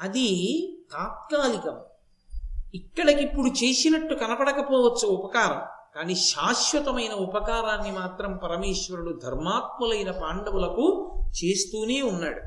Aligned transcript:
అది 0.00 0.26
తాత్కాలికం. 0.92 1.76
ఇక్కడికిప్పుడు 2.74 3.48
చేసినట్టు 3.48 4.14
కనపడకపోవచ్చు 4.14 5.06
ఉపకారం 5.06 5.60
కానీ 5.94 6.14
శాశ్వతమైన 6.14 7.12
ఉపకారాన్ని 7.12 7.92
మాత్రం 7.92 8.36
పరమేశ్వరుడు 8.36 9.20
ధర్మాత్ములైన 9.24 10.10
పాండవులకు 10.10 11.12
చేస్తూనే 11.44 12.02
ఉన్నాడు. 12.02 12.40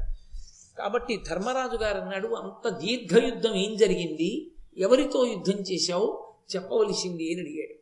కాబట్టి 0.78 1.24
ధర్మరాజు 1.30 1.78
గారు 1.78 1.98
అన్నాడు 2.00 2.28
అంత 2.28 2.70
దీర్ఘ 2.70 3.24
యుద్ధం 3.24 3.54
ఏం 3.54 3.78
జరిగింది? 3.78 4.52
ఎవరితో 4.78 5.26
యుద్ధం 5.26 5.54
చేశావు? 5.54 6.36
చెప్పవలసింది 6.56 7.34
అని 7.34 7.42
అడిగాడు. 7.42 7.82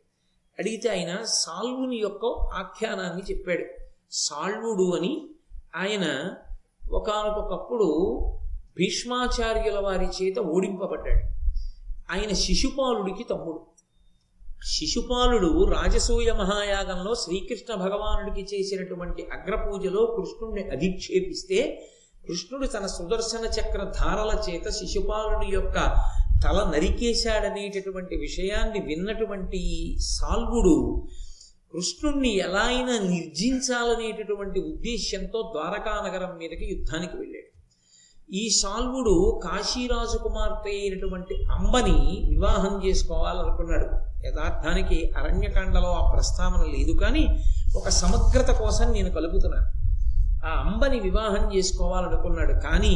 అడిగితే 0.58 0.88
ఆయన 0.88 1.22
సాల్వుని 1.22 1.96
యొక్క 1.96 2.26
ఆఖ్యానాన్ని 2.54 3.22
చెప్పాడు. 3.30 3.64
సాల్వుడు 4.10 4.96
అని 4.96 5.30
ఆయన 5.76 6.30
ఒకనొకప్పుడు 6.90 8.20
భీష్మాచార్యుల 8.80 9.78
వారి 9.78 10.08
చేత 10.18 10.38
ఓడింపబడ్డాడు. 10.38 11.24
ఆయన 12.12 12.32
శిశుపాలుడికి 12.34 13.24
తమ్ముడు. 13.30 13.60
శిశుపాలుడు 14.66 15.64
రాజసూయ 15.64 16.32
మహాయాగంలో 16.32 17.14
శ్రీకృష్ణ 17.14 17.74
భగవానుడికి 17.74 18.42
చేసినటువంటి 18.54 19.22
అగ్రపూజలో 19.32 20.02
కృష్ణుడిని 20.06 20.70
అధిక్షేపిస్తే 20.70 21.60
కృష్ణుడు 22.28 22.66
తన 22.66 22.86
సుదర్శన 22.86 23.44
చక్ర 23.46 23.92
ధారల 24.00 24.32
చేత 24.48 24.68
శిశుపాలుని 24.68 25.48
యొక్క 25.54 25.76
తల 26.44 26.58
నరికేశాడనేటటువంటి 26.74 28.16
విషయాన్ని 28.16 28.80
విన్నటువంటి 28.80 29.60
సాల్వుడు 30.00 31.06
కృష్ణుణ్ణి 31.72 32.36
ఎలా 32.36 32.62
అయినా 32.62 32.94
నిర్జించాలనేటటువంటి 32.98 34.60
ఉద్దేశ్యంతో 34.60 35.52
ద్వారకానగరం 35.54 36.32
మీదకి 36.38 36.66
యుద్ధానికి 36.74 37.16
వెళ్ళాడు. 37.16 37.39
ఈ 38.38 38.42
సాల్వుడు 38.50 39.12
కాశీరాజు 39.44 40.16
కుమార్తె 40.16 40.70
అయినటువంటి 40.70 41.34
అంబని 41.54 41.96
వివాహం 42.32 42.74
చేసుకోవాలనుకున్నాడు. 42.84 43.86
యథార్థానికి 44.26 44.98
అరణ్యకాండలో 45.16 45.90
ఆ 46.00 46.02
ప్రస్తావన 46.12 46.62
లేదు 46.74 46.92
కానీ 47.02 47.24
ఒక 47.76 47.88
సమగ్రత 47.88 48.50
కోసం 48.60 48.86
నేను 48.92 49.10
కలుపుతున్నాను. 49.10 49.68
ఆ 50.44 50.52
అంబని 50.64 51.00
వివాహం 51.00 51.44
చేసుకోవాలనుకున్నాడు 51.54 52.54
కానీ 52.66 52.94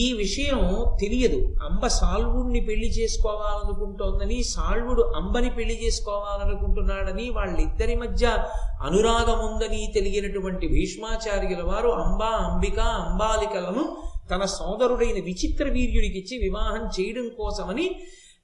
ఈ 0.00 0.04
విషయం 0.12 0.60
తెలియదు. 1.00 1.40
అంబ 1.68 1.84
సాల్వుడిని 1.98 2.60
పెళ్ళి 2.60 2.88
చేసుకోవాలనుకుంటోందని 2.98 4.38
సాల్వుడు 4.42 5.04
అంబని 5.20 5.50
పెళ్ళి 5.50 5.76
చేసుకోవాలనుకుంటున్నాడని 5.84 7.26
వాళ్ళిద్దరి 7.30 7.94
మధ్య 7.94 8.26
అనురాగం 8.88 9.40
ఉందని 9.48 9.80
తెలియనటువంటి 9.96 10.68
భీష్మాచార్యుల 10.68 11.64
వారు 11.72 11.90
అంబా 12.04 12.30
అంబిక 12.46 12.78
అంబాలికలను 12.78 13.84
తన 14.30 14.44
సోదరుడైన 14.44 15.24
విచిత్ర 15.24 15.64
వీర్యుడికిచ్చి 15.64 16.38
వివాహం 16.38 16.88
చేయడం 17.00 17.28
కోసమని 17.28 18.00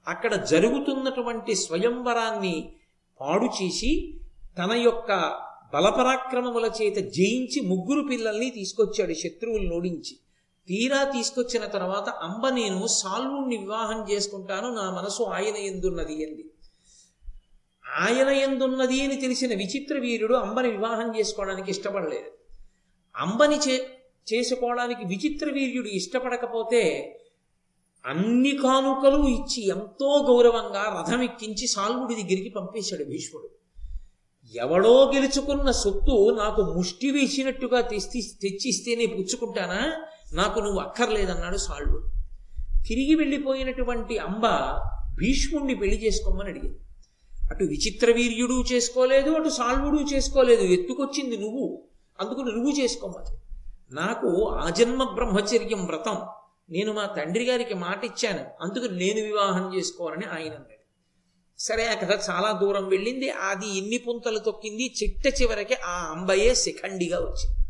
అక్కడ 0.09 0.35
జరుగుతున్నటువంటి 0.35 1.55
స్వయంవరాన్ని 1.55 2.73
పాడు 3.21 3.45
చేసి 3.45 4.19
తన 4.59 4.73
యొక్క 4.73 5.35
బలపరాక్రమముల 5.75 6.71
చేత 6.83 6.97
జయించి 6.97 7.61
ముగ్గురు 7.61 8.09
పిల్లల్ని 8.09 8.51
తీసుకొచ్చాడు 8.51 9.13
శత్రువులు 9.13 9.75
ఓడించి. 9.75 10.19
తీరా 10.69 11.05
తీసుకొచ్చిన 11.05 11.65
తర్వాత 11.65 12.09
అంబ 12.09 12.49
నేను 12.49 12.87
సాల్వుణ్ణి 12.87 13.57
వివాహం 13.57 14.11
చేసుకుంటాను 14.11 14.75
నా 14.75 14.91
మనసు 14.91 15.23
ఆయన 15.23 15.57
ఎందున్నది 15.57 16.25
అంది. 16.25 16.45
ఆయన 17.99 18.29
ఎందున్నది 18.29 19.01
అని 19.01 19.17
తెలిసిన 19.17 19.55
విచిత్ర 19.55 19.99
వీరుడు 19.99 20.35
అంబని 20.35 20.71
వివాహం 20.71 21.19
చేసుకోవడానికి 21.19 21.71
ఇష్టపడలేదు. 21.71 22.31
అంబని 23.17 23.57
చే 23.57 23.96
చేసుకోవడానికి 24.33 25.07
విచిత్ర 25.07 25.51
వీర్యుడు 25.51 25.89
ఇష్టపడకపోతే 25.89 26.83
అన్ని 28.07 28.57
కానుకలు 28.57 29.29
ఇచ్చి 29.29 29.69
ఎంతో 29.69 30.27
గౌరవంగా 30.31 30.83
రథం 30.99 31.23
ఎక్కించి 31.23 31.67
సాల్వుడి 31.67 32.15
దగ్గరికి 32.15 32.49
పంపేశాడు 32.49 33.05
భీష్ముడు. 33.05 33.49
ఎవడో 34.55 35.13
గెలుచుకున్న 35.15 35.71
సొత్తు 35.71 36.31
నాకు 36.31 36.63
ముష్టి 36.63 37.11
వేసినట్టుగా 37.11 37.81
తెచ్చి 37.81 38.21
తెచ్చిస్తేనే 38.43 39.07
పుచ్చుకుంటానా? 39.07 39.81
నాకు 40.33 40.61
నువ్వు 40.61 40.81
అక్కర్లేదన్నాడు 40.81 41.57
సాల్వుడు. 41.57 42.09
తిరిగి 42.89 43.15
వెళ్ళిపోయినటువంటి 43.15 44.19
అంబ 44.19 44.47
భీష్ముణ్ణి 45.19 45.75
పెళ్ళి 45.75 46.07
చేసుకోమని 46.07 46.49
అడిగింది. 46.51 46.79
అటు 47.51 47.65
విచిత్ర 47.65 48.13
వీర్యుడు 48.13 48.65
చేసుకోలేదు 48.73 49.31
అటు 49.31 49.49
సాల్వుడు 49.49 50.15
చేసుకోలేదు. 50.15 50.63
ఎత్తుకొచ్చింది 50.63 51.37
నువ్వు 51.37 51.83
అందుకు 52.21 52.41
నువ్వు 52.41 52.73
చేసుకోమని. 52.81 53.33
నాకు 53.93 54.49
ఆజన్మ 54.49 55.05
బ్రహ్మచర్యం 55.05 55.87
వ్రతం. 55.87 56.19
నేను 56.71 56.93
మా 56.93 57.07
తండ్రి 57.07 57.45
గారికి 57.45 57.75
మాట 57.75 58.05
ఇచ్చాను. 58.05 58.47
అందుకు 58.61 58.85
నేను 58.85 59.21
వివాహం 59.21 59.77
చేసుకోవాలని 59.77 60.27
ఆయన 60.27 60.47
అన్నాడు. 60.47 60.77
సరే 61.59 61.87
ఆ 61.87 61.95
కథ 61.95 62.11
చాలా 62.31 62.53
దూరం 62.53 62.89
వెళ్ళింది. 62.89 63.31
అది 63.31 63.79
ఎన్ని 63.79 63.99
పుంతలు 63.99 64.39
తొక్కింది? 64.39 64.95
చిట్ట 65.03 65.43
చివరికి 65.43 65.75
ఆ 65.75 66.11
అంబయే 66.11 66.55
శిఖండిగా 66.55 67.19
వచ్చింది. 67.19 67.67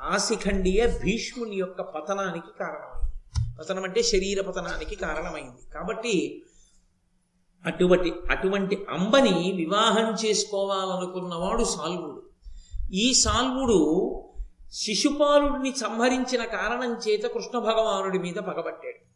ఆ 0.00 0.16
శిఖండియే 0.16 1.00
భీష్ముని 1.04 1.56
యొక్క 1.56 1.80
పతనానికి 1.80 2.58
కారణమైంది. 2.58 3.12
పతనం 3.58 3.84
అంటే 3.84 4.02
శరీర 4.02 4.40
పతనానికి 4.40 4.94
కారణమైంది. 4.94 5.74
కాబట్టి 5.74 6.42
అటువంటి 7.66 8.12
అటువంటి 8.30 8.86
అంబని 8.90 9.52
వివాహం 9.56 10.14
చేసుకోవాలనుకున్నవాడు 10.24 11.64
సాల్వుడు. 11.64 12.22
ఈ 12.92 13.14
సాల్వుడు 13.14 14.11
శిశుపాలుడిని 14.72 15.76
సంహరించిన 15.76 16.44
కారణం 16.44 16.96
చేత 17.08 17.22
కృష్ణ 17.22 17.58
భగవానుడి 17.58 18.18
మీద 18.18 18.34
పగబట్టాడు. 18.34 19.12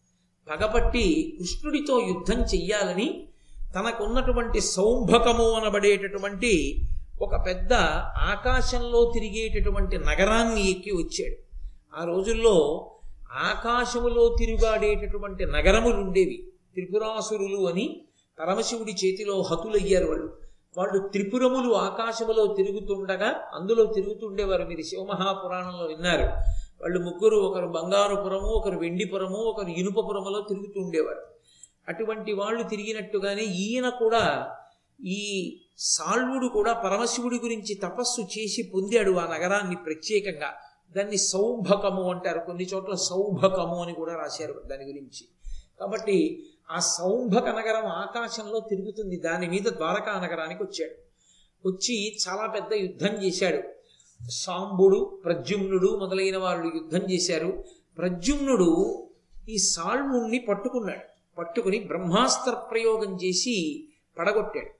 పగబట్టి 0.50 1.36
కృష్ణుడితో 1.38 2.00
యుద్ధం 2.00 2.42
చెయ్యాలని 2.42 3.28
తనకున్నటువంటి 3.74 4.60
సౌంభకము 4.60 5.50
అనబడేటటువంటి 5.50 6.82
ఒక 7.20 7.46
పెద్ద 7.46 7.72
ఆకాశంలో 8.32 9.10
తిరిగేటటువంటి 9.14 9.98
నగరాన్ని 9.98 10.70
ఎక్కి 10.70 10.90
వచ్చాడు. 10.90 11.36
ఆ 12.00 12.04
రోజుల్లో 12.04 12.90
ఆకాశములో 13.32 14.36
తిరుగాడేటటువంటి 14.38 15.46
నగరములు 15.46 15.96
ఉండేవి 15.96 16.52
త్రిపురాసురులు 16.72 17.68
అని 17.68 18.00
పరమశివుడి 18.38 18.92
చేతిలో 18.92 19.42
హతులయ్యారు 19.42 20.06
వాళ్ళు. 20.06 20.45
వాళ్ళు 20.76 21.08
త్రిపురములు 21.08 21.72
ఆకాశములో 21.72 22.46
తిరుగుతుండగా 22.46 23.34
అందులో 23.54 23.84
తిరుగుతుండేవారు 23.84 24.64
మీరు 24.64 24.82
శివమహాపురాణంలో 24.82 25.86
విన్నారు. 25.86 26.22
వాళ్ళు 26.82 27.00
ముగ్గురు 27.00 27.36
ఒకరు 27.36 27.66
బంగారుపురము 27.66 28.46
ఒకరు 28.46 28.78
వెండిపురము 28.78 29.36
ఒకరు 29.36 29.68
ఇనుపపురములో 29.68 30.40
తిరుగుతూ 30.40 30.80
ఉండేవారు 30.80 31.22
అటువంటి 31.88 32.32
వాళ్ళు 32.32 32.62
తిరిగినట్టుగానే 32.62 33.42
ఈయన 33.42 33.88
కూడా 33.88 34.50
ఈ 35.04 35.56
సాల్వుడు 35.78 36.48
కూడా 36.48 36.72
పరమశివుడి 36.72 37.36
గురించి 37.36 37.74
తపస్సు 37.74 38.20
చేసి 38.20 38.70
పొందాడు 38.74 39.10
ఆ 39.10 39.24
నగరాన్ని 39.24 39.76
ప్రత్యేకంగా. 39.76 40.54
దాన్ని 40.96 41.16
సౌభకము 41.16 42.10
అంటారు. 42.10 42.38
కొన్ని 42.38 42.66
చోట్ల 42.74 42.94
సౌభకము 42.94 43.82
అని 43.82 43.94
కూడా 43.94 44.16
రాశారు 44.16 44.62
దాని 44.66 44.84
గురించి. 44.84 45.28
కాబట్టి 45.80 46.46
ఆ 46.70 46.78
సౌంభక 46.78 47.48
నగరం 47.48 47.86
ఆకాశంలో 47.86 48.60
తిరుగుతుంది. 48.60 49.16
దాని 49.16 49.48
మీద 49.48 49.62
ద్వారకా 49.62 50.12
నగరానికి 50.12 50.62
వచ్చాడు. 50.62 51.06
వచ్చి 51.68 52.16
చాలా 52.28 52.46
పెద్ద 52.46 52.72
యుద్ధం 52.72 53.08
చేశాడు. 53.08 53.62
సాంబుడు 54.30 55.18
ప్రద్యుమ్నుడు 55.24 55.96
మొదలైన 56.00 56.36
వాళ్ళు 56.36 56.66
యుద్ధం 56.74 57.12
చేశారు. 57.12 57.64
ప్రద్యుమ్నుడు 57.98 59.02
ఈ 59.48 59.58
సాల్ముణ్ణి 59.58 60.38
పట్టుకున్నాడు. 60.38 61.16
పట్టుకుని 61.38 61.80
బ్రహ్మాస్త్ర 61.80 62.54
ప్రయోగం 62.54 63.16
చేసి 63.24 63.88
పడగొట్టాడు. 64.18 64.76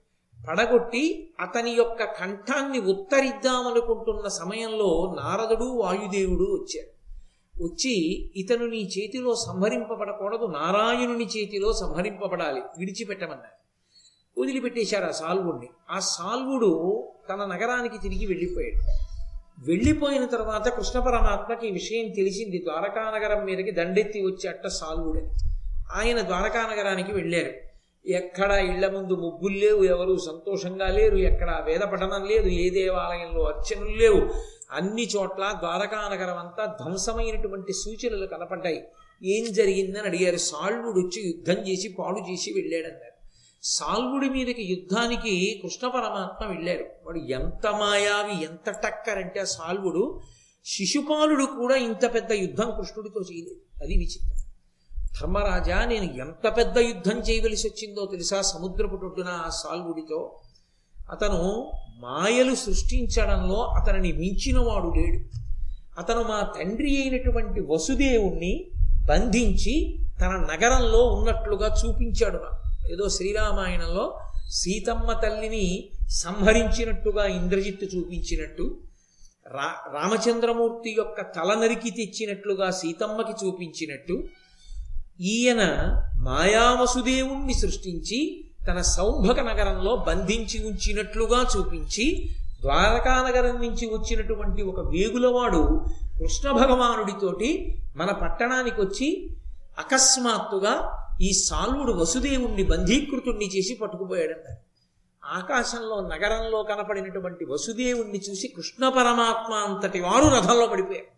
పడగొట్టి 0.48 1.30
అతని 1.41 1.70
యొక్క 1.70 2.04
కంఠాన్ని 2.04 2.78
ఉత్తరిద్దామనుకుంటున్న 2.80 4.28
సమయంలో 4.28 5.14
నారదుడు 5.18 5.64
వాయుదేవుడు 5.64 6.44
వచ్చారు. 6.44 6.96
వచ్చి 7.62 8.31
ఇతను 8.37 8.67
నీ 8.67 8.91
చేతిలో 8.99 9.34
సంహరింపబడకూడదు 9.34 10.47
నారాయణుని 10.47 11.25
చేతిలో 11.25 11.72
సంహరింపబడాలి 11.72 12.60
విడిచిపెట్టమన్నారు. 12.78 13.57
వదిలిపెట్టేశారు 14.41 15.04
ఆ 15.04 15.10
సాల్వుడిని 15.10 15.69
ఆ 15.91 15.98
సాల్వుడు 15.98 17.09
తన 17.30 17.45
నగరానికి 17.45 17.98
తిరిగి 17.98 18.27
వెళ్ళిపోయాడు. 18.27 19.07
వెళ్ళిపోయిన 19.71 20.25
తర్వాత 20.25 20.69
కృష్ణ 20.69 21.01
పరమాత్మకి 21.01 21.69
ఈ 21.69 21.71
విషయం 21.71 22.13
తెలిసింది. 22.13 22.59
ద్వారకానగరం 22.59 23.45
మీదకి 23.45 23.71
దండెత్తి 23.71 24.21
వచ్చేట 24.21 24.66
సాల్వుడని 24.66 25.30
ఆయన 25.92 26.21
ద్వారకానగరానికి 26.21 27.13
వెళ్ళారు. 27.13 27.76
ఎక్కడ 28.06 28.50
ఇళ్ళ 28.50 28.88
ముందు 28.88 29.12
ముగ్గులు 29.12 29.58
లేవు 29.58 29.84
ఎవరు 29.84 30.16
సంతోషంగా 30.16 30.88
లేరు 30.88 31.16
ఎక్కడ 31.16 31.62
వేద 31.66 31.80
పఠనం 31.80 32.24
లేదు 32.24 32.48
ఏ 32.48 32.70
దేవాలయంలో 32.70 33.42
అర్చనలు 33.42 33.97
లేవు. 33.97 34.30
అన్ని 34.72 35.08
చోట్ల 35.16 35.54
ద్వారకానగరం 35.58 36.38
అంతా 36.38 36.76
ధ్వంసమైనటువంటి 36.82 37.72
సూచనలు 37.72 38.26
కనపడ్డాయి. 38.26 38.84
ఏం 39.22 39.53
జరిగిందని 39.53 40.03
అడిగారు. 40.03 40.36
సాల్వుడు 40.36 41.00
వచ్చి 41.00 41.26
యుద్ధం 41.26 41.68
చేసి 41.68 41.88
పాడు 41.88 42.32
చేసి 42.32 42.53
వెళ్ళాడన్నారు. 42.53 43.16
సాల్వుడి 43.62 44.28
మీదకి 44.28 44.62
యుద్ధానికి 44.62 45.60
కృష్ణ 45.62 45.88
పరమాత్మ 45.88 46.53
వెళ్ళారు. 46.53 46.84
వాడు 47.04 47.18
ఎంత 47.18 47.66
మాయావి 47.66 48.44
ఎంత 48.44 48.70
టక్కరంటే 48.70 49.41
ఆ 49.41 49.44
సాల్వుడు 49.44 50.20
శిశుపాలుడు 50.64 51.44
కూడా 51.44 51.76
ఇంత 51.76 52.14
పెద్ద 52.14 52.32
యుద్ధం 52.32 52.70
కృష్ణుడితో 52.76 53.20
చేయలేదు. 53.20 53.84
అది 53.84 53.97
విచిత్రం. 53.97 54.46
ధర్మరాజా 55.21 55.84
నేను 55.84 56.21
ఎంత 56.21 56.57
పెద్ద 56.57 56.78
యుద్ధం 56.78 57.18
చేయవలసి 57.18 57.68
వచ్చిందో 57.68 58.07
తెలుసా? 58.07 58.42
సముద్రపు 58.42 58.97
టొడ్డున 58.97 59.28
ఆ 59.28 59.48
సాల్వుడితో. 59.48 60.41
అతను 61.10 61.41
మాయలు 62.01 62.54
సృష్టించడంలో 62.54 63.59
అతనిని 63.80 64.13
మించినవాడు 64.13 64.89
లేడు. 64.97 65.18
అతను 65.98 66.22
మా 66.22 66.53
తండ్రి 66.59 66.97
అయినటువంటి 67.01 67.60
వసుదేవుణ్ణి 67.68 68.71
బంధించి 69.04 69.74
తన 70.21 70.47
నగరంలో 70.53 71.04
ఉన్నట్లుగా 71.07 71.68
చూపించాడు 71.84 72.41
ఏదో 72.92 73.09
శ్రీరామాయణంలో 73.09 74.18
సీతమ్మ 74.51 75.13
తల్లిని 75.13 75.91
సంహరించినట్టుగా 76.09 77.27
ఇంద్రజిత్తు 77.27 77.84
చూపించినట్టు 77.84 78.65
రా 79.47 79.66
రామచంద్రమూర్తి 79.95 80.91
యొక్క 80.98 81.21
తల 81.21 81.54
నరికి 81.54 81.91
తెచ్చినట్లుగా 81.91 82.71
సీతమ్మకి 82.71 83.47
చూపించినట్టు 83.47 84.15
ఈయన 85.21 85.63
మాయావసుదేవుణ్ణి 86.16 87.54
సృష్టించి 87.54 88.45
తన 88.68 88.80
సౌంభక 88.80 89.41
నగరంలో 89.41 89.97
బంధించి 89.97 90.66
ఉంచినట్లుగా 90.66 91.47
చూపించి 91.57 92.28
ద్వారకా 92.60 93.28
నగరం 93.28 93.63
నుంచి 93.63 93.86
వచ్చినటువంటి 93.86 94.63
ఒక 94.63 94.80
వేగులవాడు 94.80 95.84
కృష్ణ 96.18 96.51
భగవానుడితోటి 96.51 97.78
మన 97.97 98.10
పట్టణానికి 98.13 98.80
వచ్చి 98.80 99.36
అకస్మాత్తుగా 99.78 100.98
ఈ 101.21 101.33
సాల్వుడు 101.33 101.92
వసుదేవుణ్ణి 101.92 102.63
బంధీకృతుణ్ణి 102.63 103.47
చేసి 103.47 103.74
పట్టుకుపోయాడంట. 103.74 104.59
ఆకాశంలో 105.24 106.01
నగరంలో 106.01 106.63
కనపడినటువంటి 106.63 107.45
వసుదేవుణ్ణి 107.45 108.21
చూసి 108.30 108.48
కృష్ణ 108.48 108.89
పరమాత్మ 108.89 109.54
అంతటి 109.54 110.01
వారు 110.01 110.24
రథంలో 110.24 110.66
పడిపోయారు. 110.66 111.16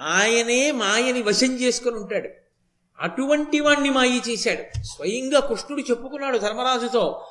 ఆయనే 0.00 0.70
మాయని 0.70 1.22
వశం 1.22 1.54
చేసుకుని 1.54 1.96
ఉంటాడు. 1.96 2.28
అటువంటి 3.00 3.60
వాణ్ణి 3.60 3.90
మాయ 3.90 4.20
చేశాడు. 4.28 4.82
స్వయంగా 4.82 5.40
కృష్ణుడు 5.40 5.82
చెప్పుకున్నాడు 5.82 6.38
ధర్మరాజుతో 6.38 7.24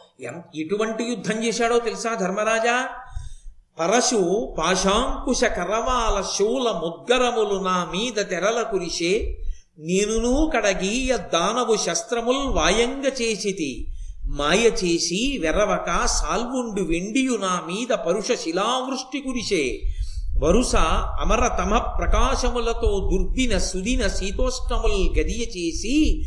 ఎటువంటి 0.56 1.04
యుద్ధం 1.04 1.44
చేశాడో 1.44 1.80
తెలుసా 1.80 2.14
ధర్మరాజా? 2.14 2.90
పరశు 3.80 4.56
పాశాంకుశ 4.60 5.44
కరవాల 5.44 6.24
శూల 6.38 6.72
ముద్గరములు 6.72 7.64
నా 7.64 7.92
మీద 7.96 8.26
తెరల 8.26 8.62
కురిసే 8.62 9.38
నేనును 9.80 10.52
కడగీయ 10.56 11.18
దానవు 11.18 11.76
శస్త్రముల్ 11.76 12.48
వాయంగ 12.48 13.06
చేసితి. 13.06 13.88
మాయ 14.26 14.66
చేసి 14.66 15.38
వెరవక 15.42 16.06
సాల్వుండు 16.06 16.82
వెండియు 16.82 17.38
నా 17.38 17.64
మీద 17.68 17.88
పరుష 17.88 18.32
శిలావృష్టి 18.32 19.20
కురిసే. 19.20 19.82
వరుస 20.42 20.76
అమరతమ 21.20 21.78
ప్రకాశములతో 21.78 23.10
దుర్దిన 23.12 23.58
సుదిన 23.58 24.08
శీతోష్ణముల్ 24.08 25.20
గదియ 25.20 25.44
చేసి 25.44 26.24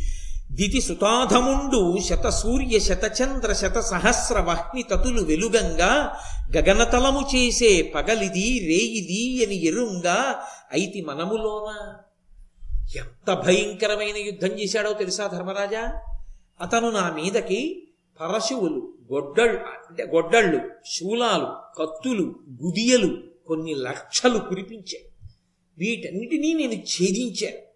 దితి 0.53 0.81
సుతాధముండు 0.81 1.99
శత 2.01 2.29
సూర్య 2.29 2.79
శతచంద్ర 2.79 3.53
శత 3.53 3.79
సహస్ర 3.79 4.41
వహ్ని 4.41 4.83
తతులు 4.83 5.23
వెలుగంగా 5.23 6.17
గగనతలము 6.57 7.21
చేసే 7.37 7.93
పగలిది 7.95 8.67
రేయిది 8.69 9.45
అని 9.45 9.67
ఎరుంగా 9.67 10.43
ఐతి 10.75 11.01
మనములోన. 11.01 11.69
ఎంత 12.97 13.35
భయంకరమైన 13.35 14.17
యుద్ధం 14.17 14.49
చేశాడో 14.49 14.93
తెలుసా 14.93 15.27
ధర్మరాజా? 15.27 15.93
అతను 16.61 16.91
నా 16.91 17.13
మీదకి 17.17 17.87
పరశువులు 18.21 18.93
గొడ్డళ్ళు 19.13 19.61
అంటే 19.89 20.05
గొడ్డళ్ళు 20.05 20.61
శూలాలు 20.87 21.49
కత్తులు 21.79 22.35
గుదియలు 22.65 23.30
కొన్ని 23.51 23.75
లక్షలు 23.75 24.39
కురిపించాడు 24.39 25.29
వీటన్నిటినీ 25.79 26.53
నేను 26.53 26.73
ఛేదించాను 26.73 27.71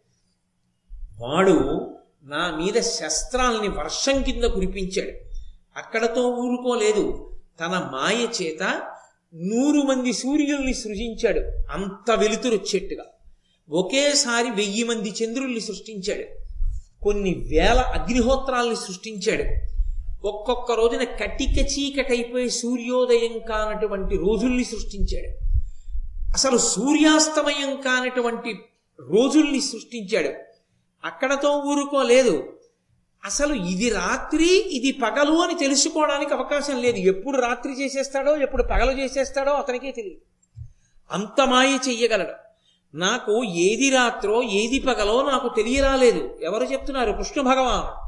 వాడు 1.25 1.95
నా 2.25 2.57
మీద 2.57 2.81
శస్త్రాల్ని 2.81 3.69
వర్షం 3.69 4.23
కింద 4.23 4.45
కురిపించాడు. 4.45 5.11
అక్కడతో 5.77 6.31
ఊరుకోలేదు. 6.31 7.31
తన 7.61 7.67
మాయ 7.67 8.27
చేత 8.43 8.83
నూరు 9.35 9.81
మంది 9.81 10.13
సూర్యుల్ని 10.13 10.75
సృజించాడు. 10.75 11.41
అంత 11.71 12.11
వెలుతురు 12.11 12.55
వచ్చేట్టుగా 12.55 13.05
ఒకేసారి 13.71 14.51
వెయ్యి 14.51 14.85
మంది 14.85 15.09
చంద్రుల్ని 15.11 15.61
సృష్టించాడు. 15.61 16.27
కొన్ని 17.05 17.35
వేల 17.51 17.79
అగ్నిహోత్రాల్ని 17.79 18.77
సృష్టించాడు. 18.77 19.75
ఒక్కొక్క 20.27 20.73
రోజున 20.73 21.05
కటిక 21.05 21.59
చీకటైపోయి 21.59 22.51
సూర్యోదయం 22.51 23.39
కానటువంటి 23.49 24.17
రోజుల్ని 24.17 24.65
సృష్టించాడు. 24.65 25.44
అసలు 26.35 26.59
సూర్యాస్తమయం 26.59 27.81
కానటువంటి 27.81 28.65
రోజుల్ని 29.01 29.61
సృష్టించాడు. 29.61 30.29
అక్కడతో 31.05 31.59
ఊరుకోలేదు. 31.59 32.53
అసలు 33.25 33.55
ఇది 33.55 33.91
రాత్రి 33.91 34.69
ఇది 34.71 34.93
పగలు 34.93 35.39
అని 35.39 35.55
తెలుసుకోవడానికి 35.55 36.35
అవకాశం 36.35 36.83
లేదు. 36.83 36.97
ఎప్పుడు 36.97 37.41
రాత్రి 37.41 37.85
చేసేస్తాడో 37.85 38.37
ఎప్పుడు 38.37 38.63
పగలు 38.63 39.01
చేసేస్తాడో 39.01 39.53
అతనికే 39.53 39.91
తెలియదు. 39.91 40.21
అంత 41.11 41.41
మాయ 41.47 41.79
చెయ్యగలడు. 41.89 42.33
నాకు 42.97 43.45
ఏది 43.45 43.91
రాత్రో 43.91 44.43
ఏది 44.43 44.79
పగలో 44.79 45.31
నాకు 45.31 45.51
తెలియరాలేదు. 45.57 46.39
ఎవరు 46.43 46.65
చెప్తున్నారు? 46.65 47.13
కృష్ణ 47.13 47.41
భగవాన్ 47.41 48.05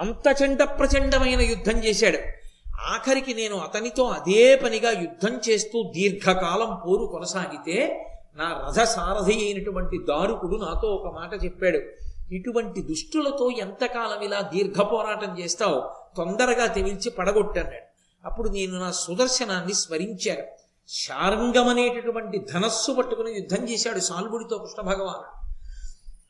అంత 0.00 0.36
చండ 0.42 0.62
ప్రచండమైన 0.62 1.40
యుద్ధం 1.40 1.84
చేశాడు. 1.84 2.18
ఆఖరికి 2.92 3.34
నేను 3.34 3.58
అతనితో 3.58 4.04
అదే 4.04 4.56
పనిగా 4.56 4.90
యుద్ధం 4.90 5.40
చేస్తూ 5.48 5.92
దీర్ఘకాలం 5.94 6.80
పోరు 6.86 7.06
కొనసాగితే 7.06 8.06
నా 8.36 8.64
రథసారథి 8.66 9.32
అయినటువంటి 9.32 9.98
దారుకుడు 10.08 10.56
నాతో 10.56 10.88
ఒక 10.88 11.14
మాట 11.14 11.44
చెప్పాడు. 11.44 11.78
ఇటువంటి 12.34 12.82
దుష్టులతో 12.82 13.50
ఎంతకాలం 13.50 14.20
ఇలా 14.22 14.40
దీర్ఘ 14.40 14.80
పోరాటం 14.80 15.38
చేస్తావు? 15.38 15.82
తొందరగా 16.16 16.66
తెమిల్చి 16.66 17.10
పడగొట్టన్నాడు. 17.10 17.94
అప్పుడు 18.26 18.48
నేను 18.48 18.78
నా 18.78 18.90
సుదర్శనాన్ని 18.90 19.74
స్మరించాను. 19.74 20.42
శారంగమనేటటువంటి 20.88 22.38
ధనస్సు 22.38 22.92
పట్టుకుని 22.92 23.32
యుద్ధం 23.32 23.68
చేశాడు 23.68 23.98
సాల్వుడితో 23.98 24.58
కృష్ణ 24.58 24.82
భగవానుడు 24.82 25.44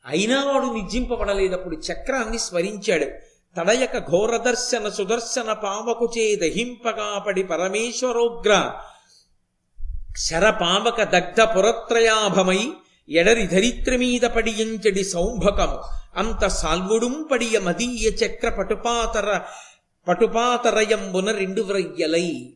అయినా 0.05 0.43
వాడు 0.43 0.65
నిర్జింపబడలేదు 0.65 1.55
అప్పుడు 1.55 1.75
చక్రాన్ని 1.75 2.39
స్మరించాడు. 2.39 3.34
తడయక 3.57 3.97
ఘోరదర్శన 3.97 4.89
సుదర్శన 4.89 5.53
పావకుచే 5.53 6.35
దహింపగా 6.35 7.19
పడి 7.27 7.43
పరమేశ్వరోగ్ర 7.43 8.71
శరపావక 10.17 11.03
దగ్ధ 11.03 11.41
పురత్రయాభమై 11.41 12.73
ఎడరి 13.09 13.47
ధరిత్రి 13.47 13.97
మీద 13.97 14.21
పడియంచడి 14.21 15.03
సౌంభకము. 15.03 15.81
అంత 16.15 16.47
సాల్వుడుం 16.47 17.27
పడియ 17.31 17.59
మదీయ 17.59 18.09
చక్ర 18.09 18.49
పటుపాతర 18.49 19.41
పటుపాతరయంబున 20.07 21.31
రెండు 21.31 21.61
వ్రయ్యలై. 21.61 22.53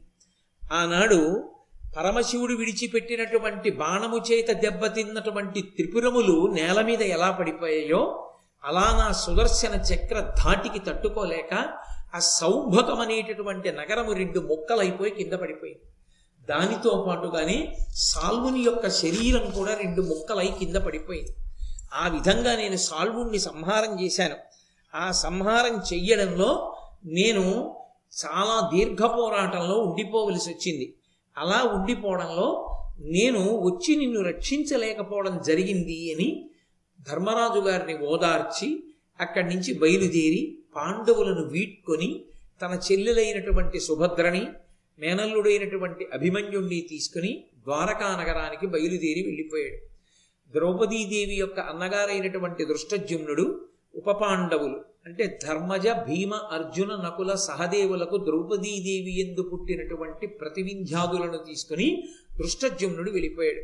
ఆనాడు 0.74 1.50
పరమశివుడు 1.98 2.54
విడిచిపెట్టినటువంటి 2.54 3.70
బాణము 3.72 4.18
చేత 4.32 4.52
దెబ్బతిన్నటువంటి 4.52 5.62
త్రిపురములు 5.62 6.52
నేల 6.54 6.82
మీద 6.82 7.02
ఎలా 7.02 7.32
పడిపోయాయో 7.32 8.29
అలా 8.64 8.82
నా 8.82 9.12
సుదర్శన 9.12 9.74
చక్ర 9.74 10.34
ధాటికి 10.46 10.80
తట్టుకోలేక 10.80 11.54
ఆ 12.16 12.20
సౌభకం 12.20 13.00
అనేటటువంటి 13.00 13.72
నగరము 13.72 14.12
రెండు 14.12 14.40
ముక్కలైపోయి 14.40 15.12
కింద 15.12 15.34
పడిపోయింది. 15.34 15.82
దానితో 16.50 17.06
పాటుగానే 17.08 17.76
సాల్వుని 17.96 18.60
యొక్క 18.60 18.90
శరీరం 18.90 19.52
కూడా 19.52 19.74
రెండు 19.76 20.02
ముక్కలై 20.02 20.48
కింద 20.60 20.76
పడిపోయింది. 20.76 21.36
ఆ 21.94 22.08
విధంగా 22.08 22.56
నేను 22.56 22.78
సాల్వుణ్ణి 22.78 23.40
సంహారం 23.40 24.04
చేశాను. 24.04 24.36
ఆ 24.96 25.12
సంహారం 25.12 25.76
చెయ్యడంలో 25.94 26.76
నేను 27.06 27.76
చాలా 28.26 28.70
దీర్ఘ 28.74 29.02
పోరాటంలో 29.02 29.78
ఉండిపోవలసి 29.78 30.50
వచ్చింది. 30.50 30.94
అలా 31.38 31.64
ఉండిపోవడంలో 31.74 32.76
నేను 33.00 33.40
వచ్చి 33.40 33.96
నిన్ను 33.96 34.22
రక్షించలేకపోవడం 34.22 35.42
జరిగింది 35.48 36.14
అని 36.14 36.50
ధర్మరాజు 37.08 37.60
గారిని 37.60 38.06
ఓదార్చి 38.06 38.84
అక్కడి 39.20 39.56
నుంచి 39.56 39.74
బయలుదేరి 39.74 40.58
పాండవులను 40.76 41.48
వీడ్కొని 41.48 42.26
తన 42.62 42.80
చెల్లెలైనటువంటి 42.92 43.80
సుభద్రని 43.80 44.48
మేనల్లుడైనటువంటి 45.00 46.08
అభిమన్యుణ్ణి 46.14 46.88
తీసుకుని 46.90 47.44
ద్వారకా 47.64 48.08
నగరానికి 48.22 48.68
బయలుదేరి 48.68 49.22
వెళ్ళిపోయాడు. 49.22 49.80
ద్రౌపదీదేవి 50.54 51.36
యొక్క 51.36 51.60
అన్నగారైనటువంటి 51.60 52.66
దృష్టజ్యుమ్నుడు 52.66 53.68
ఉపపాండవులు 53.96 54.80
అంటే 55.06 55.40
ధర్మజ 55.44 55.88
భీమ 55.88 56.34
అర్జున 56.34 56.92
నకుల 57.06 57.36
సహదేవులకు 57.36 58.18
ద్రౌపదీదేవి 58.26 59.20
ఎందు 59.20 59.42
పుట్టినటువంటి 59.42 60.28
ప్రతివింధ్యాదులను 60.28 61.38
తీసుకుని 61.38 62.04
దృష్టజ్యుమ్నుడు 62.38 63.12
వెళ్ళిపోయాడు. 63.12 63.64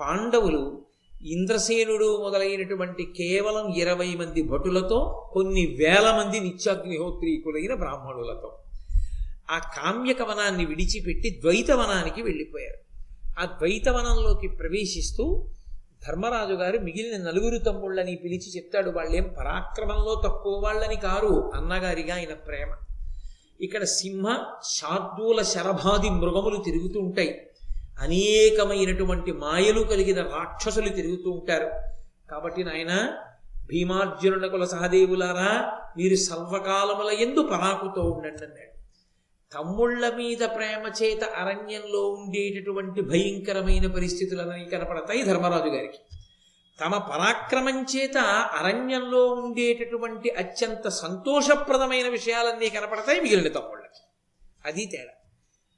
పాండవులు 0.00 0.86
ఇంద్రసేనుడు 1.26 2.22
మొదలైనటువంటి 2.22 3.04
కేవలం 3.04 3.74
ఇరవై 3.74 4.14
మంది 4.14 4.42
భటులతో 4.42 5.30
కొన్ని 5.32 5.76
వేల 5.78 6.16
మంది 6.16 6.40
నిత్యాగ్నిహోత్రీకులైన 6.40 7.74
బ్రాహ్మణులతో. 7.74 8.58
ఆ 9.50 9.58
కామ్యకవనాన్ని 9.58 10.66
విడిచిపెట్టి 10.66 11.40
ద్వైతవనానికి 11.42 12.22
వెళ్ళిపోయారు. 12.22 12.78
ఆ 13.40 13.44
ద్వైతవనంలోకి 13.44 14.48
ప్రవేశిస్తూ 14.48 15.48
ధర్మరాజు 16.08 16.54
గారు 16.54 16.78
మిగిలిన 16.78 17.16
నలుగురు 17.16 17.58
తమ్ముళ్ళని 17.58 18.16
పిలిచి 18.16 18.56
చెప్తాడు 18.56 18.90
వాళ్ళేం 18.90 19.34
పరాక్రమంలో 19.38 20.22
తక్కువ 20.24 20.58
వాళ్ళని 20.58 20.96
కారు 20.96 21.50
అన్నగారిగా 21.54 22.14
ఆయన 22.14 22.32
ప్రేమ. 22.32 22.74
ఇక్కడ 23.60 23.84
సింహ 23.84 24.44
శార్దూల 24.64 25.42
శరభాది 25.42 26.10
మృగములు 26.10 26.56
తిరుగుతూ 26.56 27.00
ఉంటాయి. 27.00 27.46
అనేకమైనటువంటి 28.00 29.32
మాయలు 29.32 29.82
కలిగిన 29.82 30.22
రాక్షసులు 30.22 30.88
తిరుగుతూ 30.88 31.30
ఉంటారు. 31.30 31.70
కాబట్టి 32.30 32.64
నాయన 32.64 33.18
భీమార్జునుల 33.66 34.46
కుల 34.46 34.64
సహదేవులారా 34.64 35.78
మీరు 35.96 36.16
సర్వకాలముల 36.16 37.10
ఎందు 37.12 37.42
పరాకుతో 37.42 38.02
ఉండండి 38.02 38.44
అన్నాడు. 38.44 38.70
తమ్ముళ్ళ 39.54 40.14
మీద 40.14 40.38
ప్రేమ 40.38 40.92
చేత 41.02 41.24
అరణ్యంలో 41.24 42.08
ఉండేటటువంటి 42.08 43.00
భయంకరమైన 43.00 43.86
పరిస్థితులన్నీ 43.86 44.64
కనపడతాయి 44.64 45.22
ధర్మరాజు 45.22 45.70
గారికి. 45.70 45.98
తమ 46.84 46.98
పరాక్రమం 46.98 47.86
చేత 47.96 48.18
అరణ్యంలో 48.52 49.26
ఉండేటటువంటి 49.26 50.30
అత్యంత 50.30 50.88
సంతోషప్రదమైన 50.88 52.08
విషయాలన్నీ 52.08 52.68
కనపడతాయి 52.68 53.20
మిగిలిన 53.20 53.52
తమ్ముళ్ళకి. 53.52 54.00
అది 54.64 54.86
తేడా. 54.86 55.12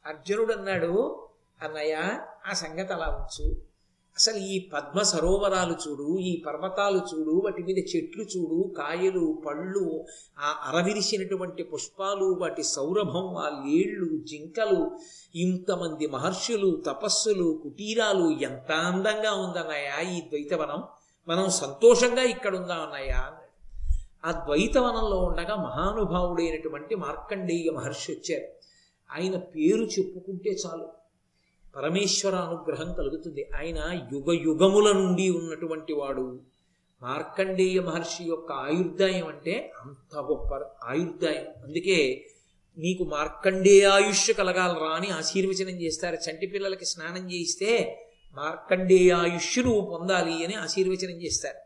అర్జునుడు 0.06 0.52
అన్నాడు 0.52 1.28
అన్నయ్య 1.62 2.18
ఆ 2.46 2.52
సంగతి 2.52 2.92
అలా 2.92 3.08
ఉంచు. 3.08 3.56
అసలు 4.16 4.36
ఈ 4.36 4.68
పద్మ 4.68 5.02
సరోవరాలు 5.02 5.74
చూడు 5.88 6.18
ఈ 6.18 6.42
పర్వతాలు 6.46 6.98
చూడు 6.98 7.42
వాటి 7.44 7.62
మీద 7.62 7.78
చెట్లు 7.78 8.22
చూడు 8.22 8.74
కాయలు 8.78 9.42
పళ్ళు 9.46 10.04
ఆ 10.38 10.72
అరవిరిసినటువంటి 10.72 11.62
పుష్పాలు 11.62 12.24
వాటి 12.40 12.62
సౌరభం 12.62 13.36
ఆ 13.36 13.62
లేళ్ళు 13.66 14.24
జింకలు 14.24 14.90
ఇంతమంది 15.34 16.06
మహర్షులు 16.06 16.82
తపస్సులు 16.86 17.60
కుటీరాలు 17.62 18.30
ఎంత 18.30 18.72
అందంగా 18.72 19.32
ఉందన్నయ్య 19.32 20.16
ఈ 20.16 20.20
ద్వైతవనం. 20.20 20.82
మనం 21.28 21.50
సంతోషంగా 21.50 22.22
ఇక్కడ 22.22 22.56
ఉందాం 22.56 22.82
అన్నయ్యా 22.82 23.16
అన్నాడు. 23.16 23.42
ఆ 24.26 24.44
ద్వైతవనంలో 24.44 25.18
ఉండగా 25.18 25.56
మహానుభావుడైనటువంటి 25.56 26.94
మార్కండేయ 26.94 27.70
మహర్షి 27.70 28.12
వచ్చారు. 28.12 28.46
ఆయన 29.12 29.38
పేరు 29.38 29.84
చెప్పుకుంటే 29.84 30.50
చాలు. 30.50 31.01
పరమేశ్వర 31.76 32.34
అనుగ్రహం 32.34 32.92
కలుగుతుంది. 32.92 33.50
ఆయన 33.56 34.06
యుగ 34.12 34.32
యుగముల 34.32 34.92
నుండి 34.92 35.30
ఉన్నటువంటి 35.30 35.92
వాడు. 35.92 36.40
మార్కండేయ 37.02 37.80
మహర్షి 37.80 38.24
యొక్క 38.24 38.52
ఆయుర్దాయం 38.52 39.26
అంటే 39.26 39.72
అంత 39.84 40.16
గొప్ప 40.16 40.54
ఆయుర్దాయం. 40.84 41.62
అందుకే 41.64 42.26
నీకు 42.78 43.04
మార్కండేయ 43.04 43.84
ఆయుష్ 43.84 44.32
కలగాలరా 44.32 44.86
అని 44.86 45.08
ఆశీర్వచనం 45.10 45.80
చేస్తారు. 45.80 46.30
చంటి 46.30 46.46
పిల్లలకి 46.46 46.84
స్నానం 46.84 47.32
చేయిస్తే 47.32 47.98
మార్కండేయ 48.34 49.12
ఆయుష్ 49.12 49.58
నువ్వు 49.58 49.80
పొందాలి 49.80 50.44
అని 50.44 50.54
ఆశీర్వచనం 50.54 51.22
చేస్తారు. 51.22 51.58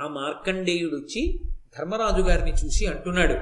ఆ 0.00 0.08
మార్కండేయుడు 0.08 0.96
వచ్చి 0.96 1.40
ధర్మరాజు 1.78 2.22
గారిని 2.22 2.50
చూసి 2.50 2.86
అంటున్నాడు 2.86 3.34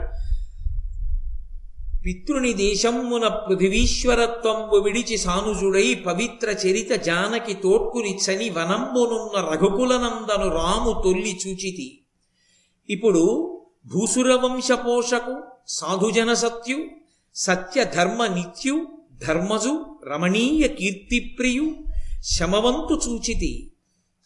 పితృని 2.06 2.52
దేశమ్మున 2.52 3.28
పృథివీశ్వరత్వంబు 3.28 4.76
విడిచి 4.76 5.16
సానుజుడై 5.18 5.94
పవిత్ర 5.94 6.50
చరిత 6.50 6.90
జానకి 6.90 7.54
తోడ్కుని 7.54 8.16
చని 8.16 8.50
వనంబునున్న 8.50 9.48
రఘుకులనందను 9.50 10.48
రాము 10.48 11.00
తొల్లి 11.04 11.40
చూచితి. 11.46 12.00
ఇప్పుడు 12.90 13.22
భూసురవంశపోషకు 13.86 15.42
సాధుజన 15.68 16.32
సత్యు 16.32 16.78
సత్య 17.34 17.84
ధర్మ 17.84 18.26
నిత్యు 18.26 18.86
ధర్మజు 19.26 19.86
రమణీయ 20.06 20.68
కీర్తిప్రియు 20.68 21.74
శమవంతు 22.22 23.00
చూచితి. 23.08 23.71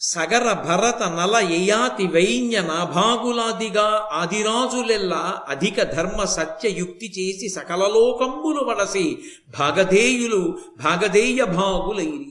సగర 0.00 0.52
భరత 0.52 1.02
నల 1.02 1.36
యయాతి 1.52 2.06
వైన్య 2.06 2.60
నాభాగులాదిగా 2.60 4.08
ఆదిరాజులెల్లా 4.12 5.44
అధిక 5.48 5.82
ధర్మ 5.82 6.24
సత్య 6.24 6.68
యుక్తి 6.68 7.08
చేసి 7.18 7.48
సకలలోకంబులు 7.48 8.64
వలసి 8.64 9.18
భాగధేయులు 9.58 10.58
భాగధేయ 10.84 11.44
భాగులైరి. 11.44 12.28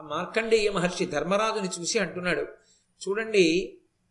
ఆ 0.00 0.02
మార్కండేయ 0.02 0.70
మహర్షి 0.70 1.06
ధర్మరాజుని 1.06 1.70
చూసి 1.78 1.98
అంటున్నాడు 1.98 2.44
చూడండి 3.02 3.46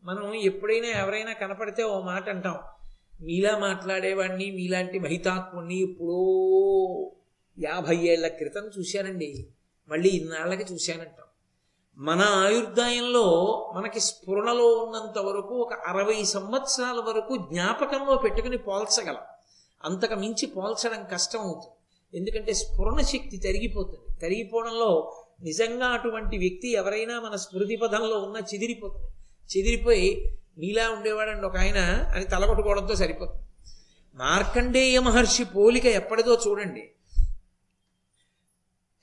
మనం 0.03 0.33
ఎప్పుడైనా 0.33 0.87
ఎవరైనా 0.87 1.33
కనపడితే 1.33 1.83
ఓ 1.83 2.01
మాట 2.01 2.29
అంటాం 2.29 2.57
మీలా 3.21 3.57
మాట్లాడేవాడిని 3.57 4.51
మీలాంటి 4.51 4.99
మహితాత్ముణ్ణి 4.99 5.77
ఎప్పుడో 5.81 6.19
యాభై 7.59 7.97
ఏళ్ళ 7.97 8.27
క్రితం 8.27 8.65
చూశానండి 8.79 9.47
మళ్ళీ 9.89 10.09
ఇన్నాళ్ళకి 10.09 10.73
చూశానంటాం. 10.73 11.26
మన 11.99 12.21
ఆయుర్దాయంలో 12.21 13.25
మనకి 13.75 13.99
స్ఫురణలో 13.99 14.65
ఉన్నంత 14.67 15.19
వరకు 15.19 15.55
ఒక 15.55 15.73
అరవై 15.73 16.23
సంవత్సరాల 16.23 16.99
వరకు 16.99 17.37
జ్ఞాపకంలో 17.37 18.15
పెట్టుకుని 18.15 18.57
పోల్చగలం. 18.57 19.21
అంతకు 19.83 20.15
మించి 20.15 20.45
పోల్చడం 20.47 21.05
కష్టం 21.11 21.39
అవుతుంది 21.39 21.73
ఎందుకంటే 22.17 22.53
స్ఫురణ 22.53 23.01
శక్తి 23.01 23.37
తరిగిపోతుంది. 23.37 24.19
తరిగిపోవడంలో 24.21 25.13
నిజంగా 25.43 25.87
అటువంటి 25.87 26.37
వ్యక్తి 26.37 26.73
ఎవరైనా 26.73 27.19
మన 27.19 27.35
స్మృతి 27.35 27.75
పదంలో 27.75 28.19
ఉన్న 28.19 28.37
చెదిరిపోతుంది. 28.53 29.11
చెదిరిపోయి 29.57 30.37
నీలా 30.57 30.89
ఉండేవాడండి 30.89 31.45
ఒక 31.45 31.57
ఆయన 31.57 31.77
అని 32.15 32.25
తలగొట్టుకోవడంతో 32.25 32.95
సరిపోతుంది. 32.95 33.43
మార్కండేయ 34.15 34.99
మహర్షి 34.99 35.43
పోలిక 35.43 35.85
ఎప్పటిదో 35.85 36.37
చూడండి. 36.47 36.91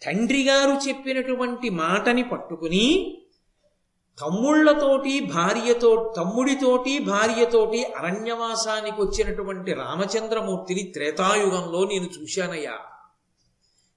తండ్రి 0.07 0.45
గారు 0.45 0.89
చెప్పినటువంటి 0.89 1.71
మాటని 1.71 2.23
పట్టుకుని 2.23 3.19
తమ్ముళ్ళతోటి 4.21 5.21
భార్యతో 5.21 6.15
తమ్ముడితోటి 6.17 6.99
భార్యతోటి 6.99 7.85
అరణ్యవాసానికి 7.85 9.03
వచ్చినటువంటి 9.03 9.73
రామచంద్రమూర్తిని 9.73 10.83
త్రేతాయుగంలో 10.83 11.85
నేను 11.85 12.09
చూశానయ్యా. 12.23 12.79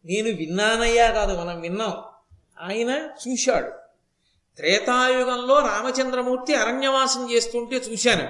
నేను 0.06 0.30
విన్నానయ్యా 0.30 1.12
కాదు 1.12 1.42
మనం 1.42 1.62
విన్నాం. 1.62 1.94
ఆయన 2.62 3.10
చూశాడు. 3.28 3.68
త్రేతాయుగంలో 4.58 5.60
రామచంద్రమూర్తి 5.60 6.56
అరణ్యవాసం 6.56 7.32
చేస్తుంటే 7.32 7.76
చూశాను. 7.76 8.30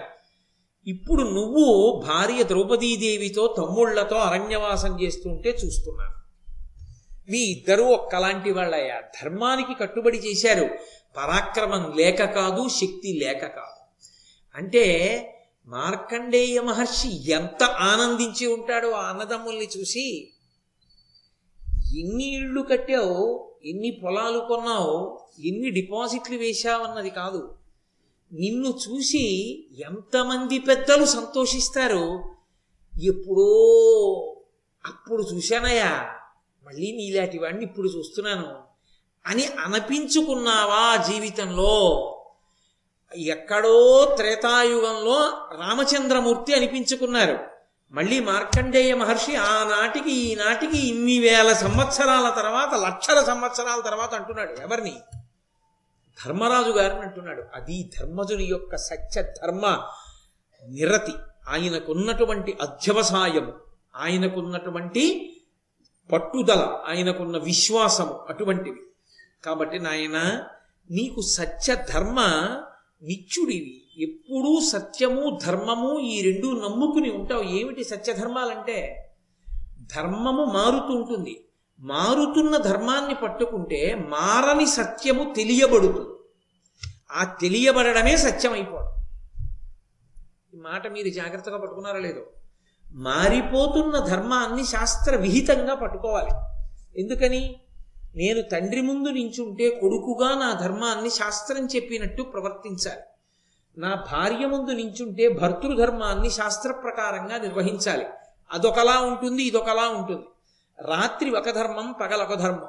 ఇప్పుడు 0.90 1.24
నువ్వు 1.24 2.04
భార్య 2.08 2.44
ద్రౌపదీదేవితో 2.44 3.56
తమ్ముళ్ళతో 3.58 4.16
అరణ్యవాసం 4.16 5.02
చేస్తుంటే 5.02 5.50
చూస్తున్నాను. 5.50 6.17
మీ 7.30 7.38
ఇద్దరూ 7.38 7.86
ఒక్కలాంటి 7.86 8.52
వాళ్ళయ్యా. 8.52 9.02
ధర్మానికి 9.02 9.74
కట్టుబడి 9.74 10.18
చేశారు. 10.18 10.70
పరాక్రమం 11.18 11.94
లేక 11.98 12.26
కాదు 12.26 12.68
శక్తి 12.70 13.22
లేక 13.26 13.42
కాదు. 13.42 13.88
అంటే 14.56 15.24
మార్కండేయ 15.66 16.60
మహర్షి 16.60 17.32
ఎంత 17.32 17.64
ఆనందించి 17.64 18.48
ఉంటాడో 18.48 18.92
ఆ 18.92 19.10
అన్నదమ్ముల్ని 19.10 19.68
చూసి 19.78 20.32
ఎన్ని 22.00 22.36
ఇళ్ళు 22.36 22.62
కట్టావు 22.62 23.52
ఎన్ని 23.66 23.92
పొలాలు 23.92 24.40
కొన్నావు 24.40 25.20
ఎన్ని 25.46 25.70
డిపాజిట్లు 25.70 26.38
వేశావన్నది 26.38 27.10
కాదు. 27.10 27.56
నిన్ను 28.34 28.68
చూసి 28.68 29.66
ఎంతమంది 29.80 30.60
పెద్దలు 30.60 31.06
సంతోషిస్తారు? 31.06 32.36
ఎప్పుడో 33.04 33.46
అప్పుడు 34.86 35.24
చూశానయ్యా. 35.34 36.17
మళ్ళీ 36.68 36.92
నీలాంటి 36.92 37.38
వాడిని 37.38 37.64
ఇప్పుడు 37.64 37.88
చూస్తున్నాను 37.88 38.58
అని 39.26 39.46
అనిపించుకున్నావా 39.46 41.04
జీవితంలో? 41.04 42.14
ఎక్కడో 43.18 44.06
త్రేతాయుగంలో 44.16 45.30
రామచంద్రమూర్తి 45.60 46.54
అనిపించుకున్నారు. 46.54 47.40
మళ్ళీ 47.92 48.20
మార్కండేయ 48.20 48.94
మహర్షి 48.94 49.36
ఆనాటికి 49.36 50.12
ఈనాటికి 50.12 50.88
ఇన్ని 50.88 51.20
వేల 51.20 51.54
సంవత్సరాల 51.54 52.30
తర్వాత 52.30 52.74
లక్షల 52.74 53.24
సంవత్సరాల 53.24 53.82
తర్వాత 53.82 54.14
అంటున్నాడు. 54.14 54.52
ఎవరిని? 54.52 55.00
ధర్మరాజు 56.26 56.70
గారిని 56.70 57.02
అంటున్నాడు. 57.02 57.44
అది 57.54 57.92
ధర్మజుని 58.00 58.44
యొక్క 58.44 58.76
సత్య 58.76 59.22
ధర్మ 59.22 59.88
నిరతి. 60.70 61.14
ఆయనకున్నటువంటి 61.50 62.58
అధ్యవసాయం 62.62 63.54
ఆయనకున్నటువంటి 63.96 65.34
పట్టుదల 66.12 66.80
ఆయనకున్న 66.88 67.38
విశ్వాసము 67.38 68.26
అటువంటివి. 68.30 68.82
కాబట్టి 69.46 69.80
నాయన 69.80 70.44
నీకు 70.92 71.22
సత్య 71.22 71.76
ధర్మ 71.76 72.22
నిత్యుడివి 73.04 73.84
ఎప్పుడూ 73.98 74.62
సత్యము 74.70 75.40
ధర్మము 75.46 76.00
ఈ 76.00 76.22
రెండు 76.22 76.48
నమ్ముకుని 76.48 77.12
ఉంటావు. 77.12 77.44
ఏమిటి 77.44 77.84
సత్యధర్మాలంటే? 77.84 79.10
ధర్మము 79.96 80.46
మారుతూ 80.46 80.96
ఉంటుంది. 80.96 81.44
మారుతున్న 81.80 82.58
ధర్మాన్ని 82.58 83.16
పట్టుకుంటే 83.16 83.96
మారని 83.96 84.68
సత్యము 84.68 85.34
తెలియబడుతుంది. 85.34 86.10
ఆ 87.12 87.24
తెలియబడమే 87.24 88.18
సత్యం 88.18 88.54
అయిపోవడం 88.54 89.04
ఈ 90.54 90.58
మాట 90.58 90.88
మీరు 90.88 91.10
జాగ్రత్తగా 91.10 91.58
పట్టుకున్నారో 91.58 92.00
లేదో? 92.00 92.26
మారిపోతున్న 92.94 94.00
ధర్మాన్ని 94.00 94.66
శాస్త్ర 94.66 95.16
విహితంగా 95.16 95.76
పట్టుకోవాలి. 95.76 96.30
ఎందుకని? 97.02 97.56
నేను 98.16 98.42
తండ్రి 98.42 98.82
ముందు 98.82 99.10
నించుంటే 99.10 99.70
కొడుకుగా 99.70 100.30
నా 100.30 100.54
ధర్మాన్ని 100.54 101.10
శాస్త్రం 101.10 101.66
చెప్పినట్టు 101.66 102.24
ప్రవర్తించాలి. 102.24 103.02
నా 103.78 103.96
భార్య 103.96 104.46
ముందు 104.46 104.72
నించుంటే 104.72 105.30
భర్తృధర్మాన్ని 105.30 106.30
శాస్త్ర 106.30 106.72
ప్రకారంగా 106.72 107.38
నిర్వహించాలి. 107.38 108.06
అదొకలా 108.52 109.00
ఉంటుంది 109.00 109.44
ఇదొకలా 109.44 109.90
ఉంటుంది. 109.90 110.22
రాత్రి 110.90 111.30
ఒక 111.30 111.50
ధర్మం 111.50 111.96
పగలొక 112.02 112.34
ధర్మం. 112.34 112.68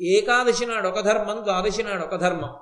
ఏకాదశి 0.00 0.66
నాడు 0.66 0.88
ఒక 0.88 1.00
ధర్మం 1.00 1.44
ద్వాదశి 1.44 1.82
నాడు 1.82 2.02
ఒక 2.02 2.16
ధర్మం. 2.16 2.54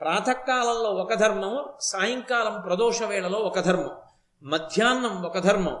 ప్రాతకాలంలో 0.00 0.90
ఒక 0.90 1.14
ధర్మం 1.14 1.64
సాయంకాలం 1.80 2.60
ప్రదోష 2.60 3.02
వేళలో 3.02 3.38
ఒక 3.38 3.60
ధర్మం. 3.60 3.90
మధ్యాహ్నం 4.42 5.22
ఒక 5.22 5.38
ధర్మం. 5.38 5.78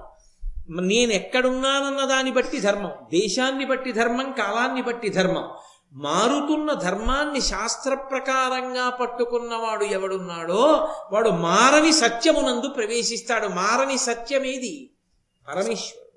నేను 0.70 1.12
ఎక్కడున్నానన్న 1.12 2.04
దాన్ని 2.04 2.32
బట్టి 2.32 2.60
ధర్మం. 2.60 2.90
దేశాన్ని 3.12 3.66
బట్టి 3.66 3.92
ధర్మం 3.92 4.32
కాలాన్ని 4.32 4.82
బట్టి 4.82 5.08
ధర్మం. 5.08 5.48
మారుతున్న 5.92 6.72
ధర్మాన్ని 6.72 7.40
శాస్త్ర 7.40 7.94
ప్రకారంగా 7.94 8.90
పట్టుకున్నవాడు 8.90 9.84
ఎవడున్నాడో 9.84 10.88
వాడు 11.12 11.30
మారని 11.30 11.92
సత్యమునందు 11.92 12.68
ప్రవేశిస్తాడు. 12.68 13.46
మారని 13.46 13.98
సత్యమేది? 13.98 14.90
పరమేశ్వరుడు. 15.48 16.10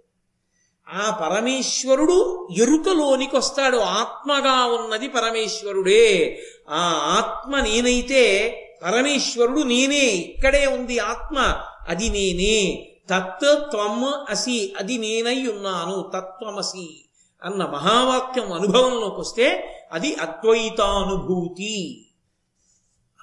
ఆ 0.94 1.30
పరమేశ్వరుడు 1.30 2.48
ఎరుకలోనికి 2.58 3.38
వస్తాడు 3.38 3.78
ఆత్మగా 3.78 4.66
ఉన్నది 4.66 5.08
పరమేశ్వరుడే. 5.08 6.40
ఆ 6.70 6.80
ఆత్మ 7.18 7.60
నేనైతే 7.60 8.50
పరమేశ్వరుడు 8.84 9.62
నేనే 9.62 10.06
ఇక్కడే 10.06 10.66
ఉంది 10.66 11.00
ఆత్మ. 11.00 11.62
అది 11.90 12.10
నేనే. 12.10 12.90
తత్వం 13.10 14.26
అసి 14.30 14.74
అది 14.78 14.98
నేనై 14.98 15.48
ఉన్నాను 15.48 16.12
తత్వమసి 16.16 17.06
అన్న 17.44 17.66
మహావాక్యం 17.66 18.54
అనుభవంలోకి 18.54 19.20
వస్తే 19.20 19.78
అది 19.92 20.16
అద్వైతానుభూతి. 20.16 22.06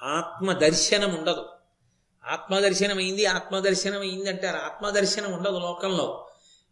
ఆత్మదర్శనం 0.03 1.15
ఉండదు. 1.15 1.45
ఆత్మదర్శనం 2.29 2.99
అయింది 2.99 3.27
అయింది 3.27 4.31
అంటారు 4.31 4.57
ఆత్మదర్శనం 4.57 5.33
ఉండదు 5.33 5.59
లోకంలో. 5.59 6.27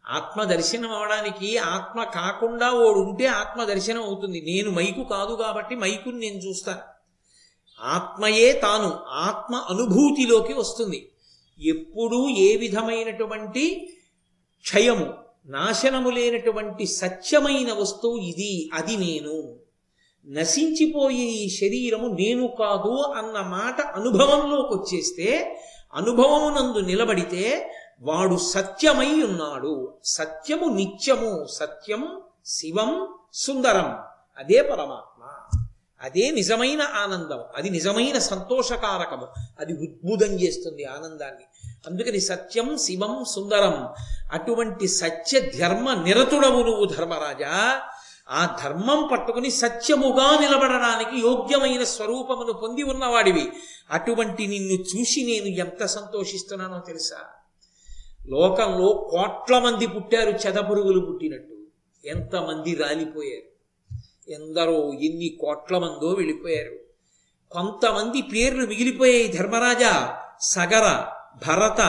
ఆత్మదర్శనం 0.09 0.91
అవడానికి 0.91 1.57
ఆత్మ 1.57 2.03
కాకుండా 2.03 2.71
ఓడుంటే 2.71 3.25
ఆత్మదర్శనం 3.25 4.03
అవుతుంది. 4.03 4.41
నేను 4.41 4.71
మైకు 4.71 5.03
కాదు 5.03 5.35
కాబట్టి 5.35 5.75
మైకుని 5.75 6.19
నేను 6.19 6.35
చూస్తాను. 6.35 6.79
ఆత్మయే 7.81 8.53
తాను 8.53 8.99
ఆత్మ 9.09 9.55
అనుభూతిలోకి 9.55 10.53
వస్తుంది. 10.53 11.11
ఎప్పుడూ 11.59 12.29
ఏ 12.29 12.55
విధమైనటువంటి 12.55 13.93
క్షయము 14.61 15.13
నాశనము 15.45 16.09
లేనటువంటి 16.09 16.87
సత్యమైన 16.87 17.73
వస్తువు 17.73 18.17
ఇది 18.17 18.69
అది 18.73 18.97
నేను. 18.97 19.55
నశించిపోయే 20.27 21.17
ఈ 21.17 21.49
శరీరము 21.49 22.07
నేను 22.07 22.47
కాదు 22.47 23.13
అన్న 23.17 23.41
మాట 23.41 23.81
అనుభవంలోకి 23.81 24.73
వచ్చేస్తే 24.73 25.59
అనుభవమునందు 25.93 26.85
నిలబడితే 26.85 27.71
వాడు 28.01 28.37
సత్యమై 28.37 29.23
ఉన్నాడు. 29.23 29.93
సత్యము 30.05 30.65
నిత్యము 30.65 31.45
సత్యం 31.45 32.21
శివం 32.45 33.13
సుందరం. 33.33 33.97
అదే 34.37 34.61
పరమాత్మ. 34.61 35.58
అదే 36.01 36.31
నిజమైన 36.31 36.81
ఆనందం. 36.81 37.43
అది 37.55 37.69
నిజమైన 37.69 38.17
సంతోషకారకము. 38.17 39.27
అది 39.59 39.73
ఉద్భుతం 39.73 40.33
చేస్తుంది 40.33 40.85
ఆనందాన్ని. 40.85 41.43
అందుకని 41.87 42.21
సత్యం 42.21 42.77
శివం 42.77 43.23
సుందరం 43.23 43.89
అటువంటి 44.31 44.87
సత్య 44.87 45.39
ధర్మ 45.39 45.93
నిరతుడవు 45.93 46.63
నువ్వు 46.63 46.85
ధర్మరాజా. 46.85 47.81
ఆ 48.29 48.57
ధర్మం 48.63 49.09
పట్టుకుని 49.11 49.51
సత్యముగా 49.51 50.39
నిలబడడానికి 50.39 51.19
యోగ్యమైన 51.19 51.83
స్వరూపమును 51.83 52.53
పొంది 52.53 52.83
ఉన్నవాడివి. 52.83 53.51
అటువంటి 53.91 54.47
నిన్ను 54.47 54.73
చూసి 54.73 55.23
నేను 55.23 55.45
ఎంత 55.45 55.85
సంతోషిస్తున్నానో 55.85 56.79
తెలుసా? 56.79 57.17
లోకంలో 58.27 59.07
కోట్ల 59.11 59.59
మంది 59.59 59.87
పుట్టారు 59.87 60.29
చెదపురుగులు 60.29 61.05
పుట్టినట్టు. 61.05 61.55
ఎంతమంది 62.05 62.75
రాలిపోయారు? 62.75 63.58
ఎందరో 64.29 64.93
ఎన్ని 64.93 65.37
కోట్ల 65.41 65.77
మందో 65.77 66.09
వెళ్ళిపోయారు. 66.09 66.79
కొంతమంది 67.51 68.21
పేర్లు 68.21 68.65
మిగిలిపోయాయి 68.65 69.27
ధర్మరాజా. 69.27 70.17
సగర 70.41 71.05
భరత 71.47 71.81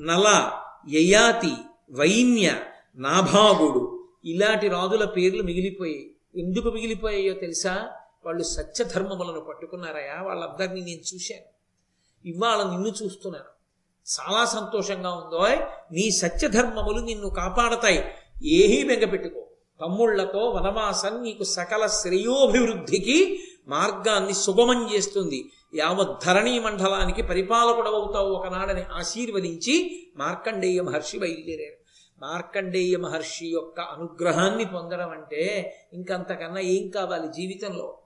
నల 0.00 0.52
యయాతి 0.88 1.52
వైన్య 1.90 2.54
నాభాగుడు. 2.96 4.08
ఇలాంటి 4.24 4.68
రాజుల 4.68 5.04
పేర్లు 5.04 5.42
మిగిలిపోయాయి. 5.42 6.14
ఎందుకు 6.36 6.70
మిగిలిపోయాయో 6.70 7.32
తెలుసా? 7.32 7.88
వాళ్ళు 8.26 8.42
సత్యధర్మములను 8.42 9.40
పట్టుకున్నారయా 9.40 10.22
వాళ్ళందరినీ 10.22 10.80
నేను 10.80 11.14
చూశాను. 11.14 11.52
ఇవాళ 12.28 12.70
నిన్ను 12.70 12.88
చూస్తున్నాను. 12.88 13.52
చాలా 14.20 14.44
సంతోషంగా 14.44 15.14
ఉందో 15.14 15.46
నీ 15.92 16.10
సత్యధర్మములు 16.10 17.00
నిన్ను 17.00 17.28
కాపాడతాయి. 17.28 18.04
ఏహీ 18.44 18.84
బెంగపెట్టుకో. 18.84 19.41
తమ్ముళ్ళతో 19.82 20.38
వనవాసం 20.38 21.22
నీకు 21.22 21.44
సకల 21.44 21.86
శ్రేయోభివృద్ధికి 21.86 23.38
మార్గాన్ని 23.68 24.34
సుగమం 24.34 24.94
చేస్తుంది. 24.94 25.50
యావత్ 25.74 26.24
ధరణీ 26.26 26.58
మండలానికి 26.58 27.22
పరిపాలకుడవుతావు 27.22 28.30
ఒకనాడని 28.30 28.84
ఆశీర్వదించి 28.92 29.74
మార్కండేయ 30.16 30.80
మహర్షి 30.80 31.18
బయలుదేరారు. 31.18 31.82
మార్కండేయ 32.22 32.96
మహర్షి 32.96 33.46
యొక్క 33.46 33.80
అనుగ్రహాన్ని 33.80 34.64
పొందడం 34.64 35.10
అంటే 35.10 35.74
ఇంకంతకన్నా 35.92 36.60
ఏం 36.60 36.88
కావాలి 36.88 37.26
జీవితంలో? 37.26 37.98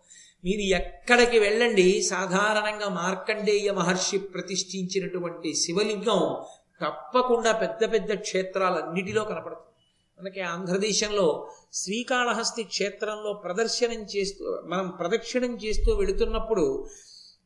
మీరు 0.44 0.60
ఎక్కడికి 0.60 1.38
వెళ్ళండి? 1.38 2.02
సాధారణంగా 2.02 2.88
మార్కండేయ 2.88 3.70
మహర్షి 3.70 4.18
ప్రతిష్ఠించినటువంటి 4.18 5.54
శివలింగం 5.54 6.36
తప్పకుండా 6.84 7.52
పెద్ద 7.52 7.92
పెద్ద 7.92 8.14
క్షేత్రాలన్నిటిలో 8.14 9.24
కనపడుతుంది. 9.24 9.75
మనకి 10.20 10.40
ఆంధ్రదేశంలో 10.40 11.50
శ్రీకాళహస్తి 11.72 12.62
క్షేత్రంలో 12.62 13.32
ప్రదర్శనం 13.32 14.06
చేస్తూ 14.16 14.62
మనం 14.64 14.92
ప్రదక్షిణం 15.00 15.56
చేస్తూ 15.56 15.94
వెళుతున్నప్పుడు 15.94 16.88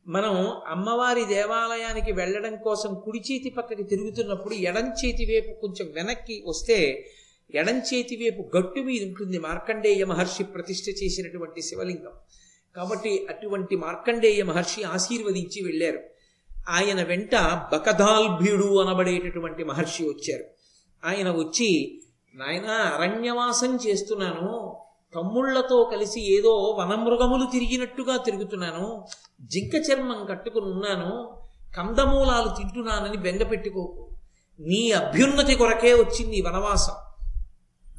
మనం 0.07 0.61
అమ్మవారి 0.67 1.25
దేవాలయానికి 1.25 2.11
వెళ్ళడం 2.11 2.55
కోసం 2.55 3.01
కుడి 3.05 3.19
చేతి 3.19 3.49
పక్కకి 3.49 3.83
తిరుగుతున్నప్పుడు 3.83 4.53
ఎడం 4.53 4.91
చేతి 4.91 5.25
వైపు 5.25 5.61
కొంచెం 5.61 5.91
వెనక్కి 5.91 6.43
వస్తే 6.47 7.09
ఎడం 7.55 7.79
చేతి 7.79 8.15
వైపు 8.15 8.57
గట్టు 8.57 8.79
మీద 8.79 9.03
ఉంటుంది 9.03 9.39
మార్కండేయ 9.39 10.03
మహర్షి 10.03 10.43
ప్రతిష్ఠ 10.43 11.03
చేసినటువంటి 11.03 11.61
శివలింగం. 11.61 12.11
కాబట్టి 12.75 13.27
అటువంటి 13.29 13.75
మార్కండేయ 13.75 14.43
మహర్షి 14.43 14.83
ఆశీర్వదించి 14.83 15.63
వెళ్ళారు. 15.63 15.99
ఆయన 16.69 17.03
వెంట 17.03 17.35
బకదాల్భ్యుడు 17.73 18.81
అనబడేటటువంటి 18.81 19.63
మహర్షి 19.63 20.03
వచ్చారు. 20.03 20.43
ఆయన 21.05 21.31
వచ్చి 21.31 22.01
నాయన 22.35 22.71
అరణ్యవాసం 22.71 23.79
చేస్తున్నాను. 23.87 24.77
తమ్ముళ్ళతో 25.15 25.89
కలిసి 25.91 26.37
ఏదో 26.37 26.77
వనమృగములు 26.79 27.47
తిరిగినట్టుగా 27.51 28.17
తిరుగుతున్నాను. 28.17 29.05
జింక 29.41 29.75
చర్మం 29.75 30.25
కట్టుకుని 30.29 30.65
ఉన్నాను. 30.65 31.37
కందమూలాలు 31.77 32.57
తింటున్నానని 32.57 33.17
బెంగ 33.17 33.43
పెట్టుకోకు. 33.43 34.09
నీ 34.59 34.91
అభ్యున్నతి 34.91 35.55
కొరకే 35.55 35.93
వచ్చింది 35.93 36.41
వనవాసం. 36.41 36.93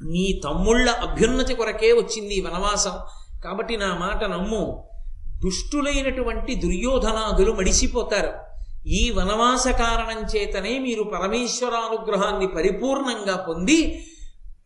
నీ 0.09 0.41
తమ్ముళ్ళ 0.43 0.89
అభ్యున్నతి 0.89 1.53
కొరకే 1.53 1.91
వచ్చింది 1.91 2.41
వనవాసం. 2.41 2.91
కాబట్టి 3.43 3.77
నా 3.77 3.97
మాట 3.97 4.23
నమ్ము. 4.23 4.89
దుష్టులైనటువంటి 5.43 6.55
దుర్యోధనాదులు 6.55 7.51
మడిసిపోతారు. 7.51 8.33
ఈ 8.87 9.09
వనవాస 9.09 9.67
కారణం 9.67 10.25
చేతనే 10.35 10.79
మీరు 10.79 11.03
పరమేశ్వరానుగ్రహాన్ని 11.03 12.47
పరిపూర్ణంగా 12.47 13.45
పొంది 13.49 14.07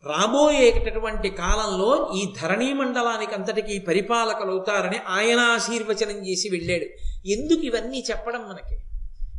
రాబోయేటటువంటి 0.06 1.30
కాలంలో 1.30 2.12
ఈ 2.14 2.34
ధరణీ 2.40 2.72
మండలానికి 2.72 3.34
అంతటికీ 3.34 3.78
పరిపాలకులవుతారని 3.78 4.98
ఆయన 4.98 5.40
ఆశీర్వచనం 5.40 6.28
చేసి 6.28 6.48
వెళ్ళాడు. 6.48 6.84
ఎందుకు 7.28 7.60
ఇవన్నీ 7.60 8.04
చెప్పడం 8.10 8.48
మనకి? 8.48 8.74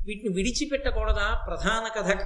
వీటిని 0.06 0.36
విడిచిపెట్టకూడదా? 0.36 1.44
ప్రధాన 1.48 1.88
కథ 1.88 2.18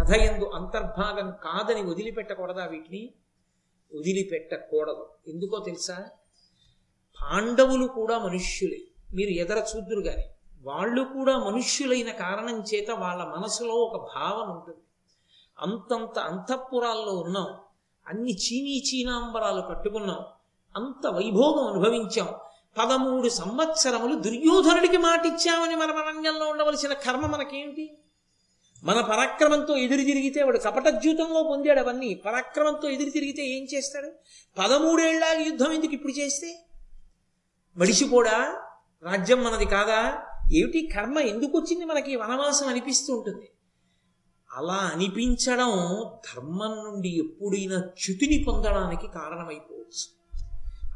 కథ 0.00 0.10
ఎందు 0.10 0.44
అంతర్భాగం 0.44 1.32
కాదని 1.44 1.82
వదిలిపెట్టకూడదా 1.82 2.64
వీటిని? 2.64 3.10
వదిలిపెట్టకూడదు. 3.94 5.08
ఎందుకో 5.28 5.58
తెలుసా? 5.58 6.04
పాండవులు 7.22 7.86
కూడా 7.86 8.18
మనుష్యులే. 8.18 8.78
మీరు 9.14 9.30
ఎదర 9.30 9.64
చూద్దురు 9.76 10.00
కానీ 10.00 10.24
వాళ్ళు 10.62 11.04
కూడా 11.04 11.38
మనుష్యులైన 11.38 12.10
కారణం 12.10 12.64
చేత 12.74 12.90
వాళ్ళ 12.90 13.24
మనసులో 13.24 13.74
ఒక 13.74 14.10
భావన 14.16 14.52
ఉంటుంది. 14.52 14.78
అంతంత 15.58 16.18
అంతఃపురాల్లో 16.18 17.12
ఉన్నాం. 17.12 17.67
అన్ని 18.08 18.30
చీనీ 18.30 18.84
చీనాంబరాలు 18.88 19.60
కట్టుకున్నాం. 19.60 20.18
అంత 20.76 21.06
వైభోగం 21.06 21.66
అనుభవించాం. 21.66 22.28
పదమూడు 22.78 23.28
సంవత్సరములు 23.28 24.14
దుర్యోధనుడికి 24.14 24.96
మాటిచ్చామని 24.96 25.76
మన 25.76 25.90
రంగంలో 25.90 26.46
ఉండవలసిన 26.46 26.92
కర్మ 26.92 27.26
మనకేంటి? 27.26 27.98
మన 28.84 29.00
పరాక్రమంతో 29.00 29.76
ఎదురు 29.76 30.00
తిరిగితే 30.00 30.42
వాడు 30.42 30.58
కపటద్యూతంలో 30.58 31.42
పొందాడు 31.42 31.80
అవన్నీ. 31.80 32.14
పరాక్రమంతో 32.14 32.88
ఎదురు 32.88 33.10
తిరిగితే 33.10 33.46
ఏం 33.46 33.66
చేస్తాడు? 33.74 34.10
పదమూడేళ్ళ 34.58 35.24
యుద్ధం 35.40 35.72
ఎందుకు 35.72 35.92
ఇప్పుడు 35.92 36.12
చేస్తే? 36.12 36.64
మడిసిపోడా? 37.76 38.60
రాజ్యం 39.02 39.44
మనది 39.44 39.66
కాదా? 39.66 40.22
ఏమిటి? 40.52 40.88
కర్మ 40.94 41.18
ఎందుకు 41.18 41.58
వచ్చింది 41.58 41.84
మనకి? 41.84 42.16
వనవాసం 42.16 42.68
అనిపిస్తూ 42.68 43.16
ఉంటుంది. 43.16 43.50
అలా 44.58 44.90
అనిపించడం 44.94 46.02
ధర్మం 46.04 46.84
నుండి 46.84 47.08
ఎప్పుడైనా 47.08 47.76
చ్యుతిని 47.76 48.44
పొందడానికి 48.44 49.06
కారణమైపోవచ్చు. 49.06 50.18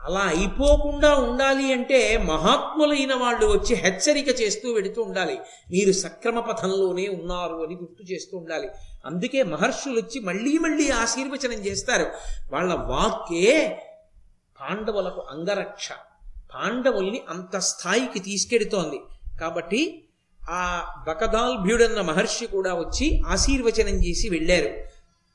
అలా 0.04 0.20
అయిపోకుండా 0.20 1.14
ఉండాలి 1.14 1.72
అంటే 1.72 2.18
మహాత్ములైన 2.18 3.14
వాళ్ళు 3.14 3.46
వచ్చి 3.46 3.74
హెచ్చరిక 3.74 4.28
చేస్తూ 4.28 4.72
వెడుతూ 4.72 5.02
ఉండాలి. 5.02 5.38
మీరు 5.70 5.92
సక్రమ 5.92 6.40
పథంలోనే 6.40 7.08
ఉన్నారు 7.08 7.54
అని 7.54 7.74
గుర్తు 7.74 8.12
చేస్తూ 8.12 8.38
ఉండాలి. 8.38 8.68
అందుకే 9.06 9.42
మహర్షులు 9.42 10.00
వచ్చి 10.00 10.20
మళ్ళీ 10.20 10.58
మళ్ళీ 10.58 10.90
ఆశీర్వచనం 10.90 11.66
చేస్తారు. 11.66 12.06
వాళ్ళ 12.52 12.74
వాక్కే 12.74 13.82
పాండవులకు 14.60 15.20
అంగరక్ష. 15.20 15.88
పాండవుల్ని 16.54 17.22
అంత 17.28 17.58
స్థాయికి 17.58 18.18
తీసుకెడుతోంది. 18.18 19.00
కాబట్టి 19.40 20.04
ఆ 20.50 20.82
బకదాల్భ్యుడన్న 21.08 22.00
మహర్షి 22.00 22.46
కూడా 22.46 22.74
వచ్చి 22.74 23.20
ఆశీర్వచనం 23.26 24.04
చేసి 24.04 24.28
వెళ్ళారు. 24.28 24.68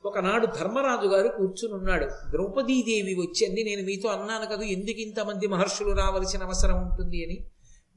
ఒకనాడు 0.08 0.46
ధర్మరాజు 0.46 1.08
గారు 1.08 1.28
కూర్చునున్నాడు 1.28 2.06
ద్రౌపదీదేవి 2.06 3.14
వచ్చింది 3.14 3.64
నేను 3.64 3.82
మీతో 3.84 4.10
అన్నాను 4.10 4.46
కదా 4.46 4.64
ఎందుకు 4.64 5.02
ఇంతమంది 5.02 5.48
మహర్షులు 5.48 5.92
రావలసిన 5.92 6.44
అవసరం 6.44 6.76
ఉంటుంది 6.76 7.26
అని? 7.26 7.38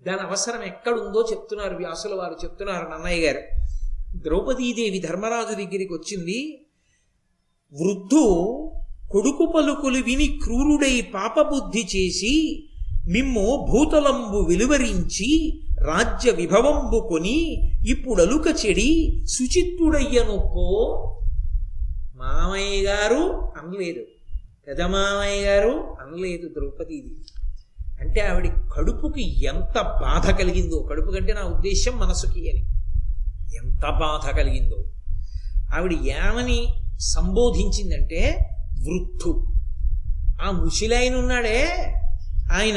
దాని 0.06 0.20
అవసరం 0.20 0.62
ఎక్కడుందో 0.62 1.28
చెప్తున్నారు 1.32 1.76
వ్యాసుల 1.76 2.14
వారు 2.14 2.36
చెప్తున్నారు 2.44 2.88
నన్నయ్య 2.88 3.26
గారు. 3.26 3.40
ద్రౌపదీదేవి 4.16 4.98
ధర్మరాజు 4.98 5.54
దగ్గరికి 5.54 5.92
వచ్చింది 5.92 6.66
వృద్ధు 7.72 8.24
కొడుకు 9.10 9.52
పలుకులు 9.56 10.02
విని 10.02 10.40
క్రూరుడై 10.44 11.00
పాపబుద్ధి 11.00 11.80
చేసి 11.96 12.64
మిమ్ము 13.06 13.66
భూతలంబు 13.70 14.38
వెలువరించి 14.48 15.60
రాజ్య 15.82 16.30
విభవంబు 16.30 17.06
కొని 17.10 17.70
ఇప్పుడలుక 17.88 18.66
చెడి 18.66 19.24
శుచిత్తుడయ్యనుకో. 19.26 21.06
మామయ్య 22.16 22.82
గారు 22.82 23.52
అనలేదు. 23.56 24.00
పెదమామయ్య 24.68 25.42
గారు 25.42 25.96
అనలేదు 26.00 26.48
ద్రౌపదీది. 26.48 27.16
అంటే 28.00 28.20
ఆవిడ 28.20 28.52
కడుపుకి 28.76 29.44
ఎంత 29.44 29.80
బాధ 29.82 30.30
కలిగిందో 30.30 30.78
కడుపు 30.78 31.10
కంటే 31.10 31.32
నా 31.32 31.42
ఉద్దేశం 31.42 31.98
మనసుకి 31.98 32.50
అని. 32.50 32.60
ఎంత 33.56 33.82
బాధ 33.82 34.36
కలిగిందో. 34.36 34.84
ఆవిడ 35.76 35.92
ఏమని 35.92 36.68
సంబోధించిందంటే 37.00 38.38
వృద్ధు. 38.82 39.52
ఆ 40.42 40.50
ముసిలాయన 40.50 41.14
ఉన్నాడే. 41.14 41.68
ఆయన 42.52 42.76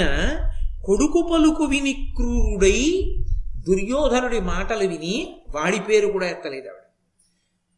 కొడుకు 0.86 1.30
పలుకు 1.34 1.63
విని 1.63 2.13
క్రూరుడై 2.15 3.15
దుర్యోధనుడి 3.67 4.39
మాటలు 4.39 4.88
విని 4.88 5.41
వాడి 5.56 5.80
పేరు 5.80 6.08
కూడా 6.08 6.30
ఎత్తలేదు 6.30 6.69
ఆవిడ. 6.69 6.82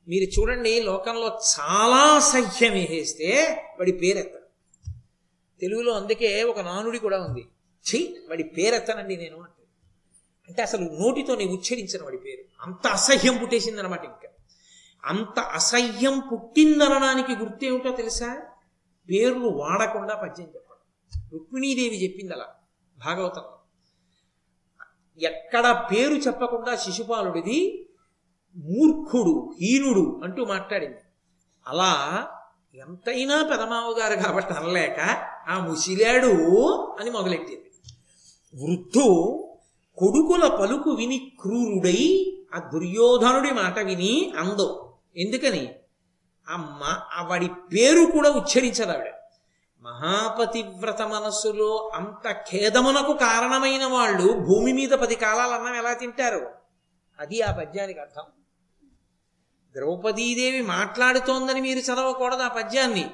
మీరు 0.08 0.40
చూడండి 0.40 0.82
లోకంలో 0.82 1.28
చాలా 1.28 1.96
అసహ్యం 1.96 2.74
వేసేస్తే 2.74 3.58
వాడి 3.80 3.92
పేరు 3.92 4.18
ఎత్తడు. 4.18 4.92
తెలుగులో 5.62 5.92
అందుకే 5.94 6.44
ఒక 6.44 6.60
నానుడి 6.60 7.00
కూడా 7.00 7.22
ఉంది. 7.22 7.48
ఛీ 7.90 8.18
వాడి 8.30 8.44
పేరు 8.44 8.76
ఎత్తనండి 8.76 9.18
నేను 9.18 9.38
అంటే 9.38 9.64
అంటే 10.50 10.62
అసలు 10.62 10.82
నోటితో 10.82 11.36
నేను 11.36 11.52
ఉచ్చరించిన 11.52 12.04
వాడి 12.04 12.18
పేరు. 12.18 12.44
అంత 12.62 12.88
అసహ్యం 12.88 13.38
పుట్టేసిందనమాట 13.38 14.04
ఇంకా. 14.04 14.30
అంత 15.06 15.40
అసహ్యం 15.40 16.22
పుట్టిందనడానికి 16.32 17.32
గుర్తేమిటో 17.32 17.92
తెలుసా? 17.92 18.42
పేర్లు 19.10 19.48
వాడకుండా 19.48 20.16
పద్యం 20.16 20.48
చెప్పడం. 20.48 20.76
రుక్మిణీదేవి 21.34 22.04
చెప్పింది 22.04 22.34
అలా 22.34 22.55
భాగవతం. 22.98 23.42
ఎక్కడ 25.22 25.86
పేరు 25.92 26.14
చెప్పకుండా 26.14 26.76
శిశుపాలుడిది 26.76 27.90
మూర్ఖుడు 28.56 29.56
హీనుడు 29.62 30.22
అంటూ 30.24 30.46
మాట్లాడింది. 30.46 30.98
అలా 31.68 32.28
ఎంతైనా 32.76 33.44
పెదమావ 33.44 33.96
గారు 34.00 34.16
కాబట్టి 34.16 34.54
అనలేక 34.54 35.00
ఆ 35.50 35.60
ముసిలాడు 35.60 36.32
అని 37.00 37.10
మొదలెట్టింది. 37.12 37.72
వృద్ధు 38.64 39.32
కొడుకుల 39.98 40.58
పలుకు 40.62 40.90
విని 40.90 41.32
క్రూరుడై 41.42 42.38
ఆ 42.56 42.60
దుర్యోధనుడి 42.60 43.52
మాట 43.52 43.80
విని 43.80 44.34
అందో. 44.38 44.94
ఎందుకని? 45.18 45.76
అమ్మ 46.50 46.98
వాడి 47.28 47.48
పేరు 47.48 48.12
కూడా 48.12 48.30
ఉచ్చరించదు 48.30 48.92
ఆవిడ. 48.92 49.15
మహాపతివ్రత 49.86 51.02
మనస్సులో 51.02 51.92
అంత 51.96 52.32
ఖేదమునకు 52.32 53.14
కారణమైన 53.14 53.86
వాళ్ళు 53.86 54.34
భూమి 54.34 54.74
మీద 54.74 54.90
పది 54.90 55.16
కాలాలు 55.16 55.52
అన్నం 55.52 55.76
ఎలా 55.76 55.94
తింటారు? 55.94 56.52
అది 57.20 57.42
ఆ 57.42 57.52
పద్యానికి 57.52 58.00
అర్థం. 58.00 58.24
ద్రౌపదీదేవి 59.74 60.62
మాట్లాడుతోందని 60.62 61.62
మీరు 61.62 61.80
చదవకూడదు 61.80 62.42
ఆ 62.42 62.48
పద్యాన్ని. 62.48 63.12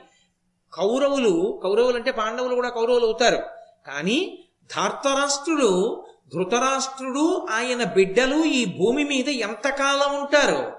కౌరవులు 0.74 1.60
కౌరవులు 1.64 1.96
అంటే 1.96 2.12
పాండవులు 2.12 2.56
కూడా 2.56 2.70
కౌరవులు 2.70 3.06
అవుతారు. 3.06 3.44
కానీ 3.88 4.44
ధార్తరాష్ట్రుడు 4.76 6.04
ధృతరాష్ట్రుడు 6.34 7.48
ఆయన 7.52 7.84
బిడ్డలు 7.84 8.44
ఈ 8.44 8.66
భూమి 8.66 9.04
మీద 9.04 9.30
ఎంతకాలం 9.30 10.20
ఉంటారు? 10.20 10.72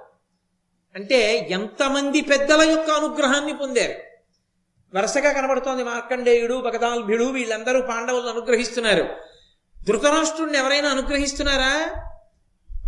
అంటే 0.94 1.48
ఎంతమంది 1.50 2.20
పెద్దల 2.20 2.70
యొక్క 2.70 2.90
అనుగ్రహాన్ని 2.90 3.56
పొందారు? 3.56 4.11
వరుసగా 4.94 5.32
కనబడుతోంది 5.32 5.84
మార్కండేయుడు 5.84 6.54
భగదాల్భ్యుడు 6.54 7.24
వీళ్ళందరూ 7.24 7.82
పాండవులను 7.82 8.28
అనుగ్రహిస్తున్నారు. 8.28 9.04
ధృతరాష్ట్రుడిని 9.88 10.58
ఎవరైనా 10.58 10.88
అనుగ్రహిస్తున్నారా? 10.88 11.86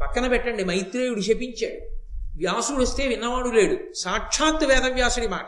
పక్కన 0.03 0.29
పెట్టండి 0.29 0.65
మైత్రేయుడు 0.65 1.21
శపించాడు. 1.21 1.95
వ్యాసుడు 2.37 2.83
వస్తే 2.83 3.07
విన్నవాడు 3.07 3.49
లేడు. 3.49 3.93
సాక్షాత్ 3.93 4.65
వేదవ్యాసుడి 4.65 5.29
మాట. 5.29 5.47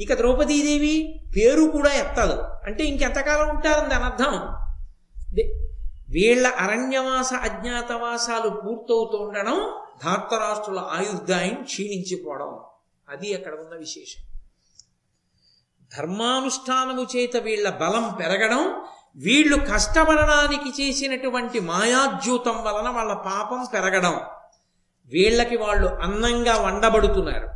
ఇక 0.00 0.14
ద్రౌపదీదేవి 0.14 1.24
పేరు 1.36 1.70
కూడా 1.70 1.92
ఎత్తదు. 1.92 2.42
అంటే 2.64 2.84
ఇంకెంతకాలం 2.84 3.48
ఉంటారని 3.48 3.88
దాని 3.88 4.04
అర్థం? 4.04 4.32
వీళ్ళ 6.10 6.46
అరణ్యవాస 6.46 7.34
అజ్ఞాతవాసాలు 7.34 8.48
పూర్తవుతూ 8.50 9.18
ఉండడం 9.18 9.72
ధార్తరాష్ట్రుల 10.04 10.78
ఆయుర్దాయం 10.78 11.62
క్షీణించిపోవడం. 11.62 12.58
అది 13.08 13.34
అక్కడ 13.34 13.52
ఉన్న 13.52 13.78
విశేషం. 13.78 14.33
ధర్మానుష్ఠానము 15.96 17.06
చేత 17.16 17.36
వీళ్ళ 17.36 17.70
బలం 17.70 18.16
పెరగడం 18.20 18.62
వీళ్ళు 19.16 19.56
కష్టపడడానికి 19.56 20.82
చేసినటువంటి 20.82 21.60
మాయాద్యూతం 21.60 22.56
వలన 22.62 22.88
వాళ్ళ 22.88 23.12
పాపం 23.12 23.66
పెరగడం. 23.72 24.20
వీళ్ళకి 25.12 25.56
వాళ్ళు 25.56 25.86
అందంగా 25.86 26.56
వండబడుతున్నారు. 26.56 27.48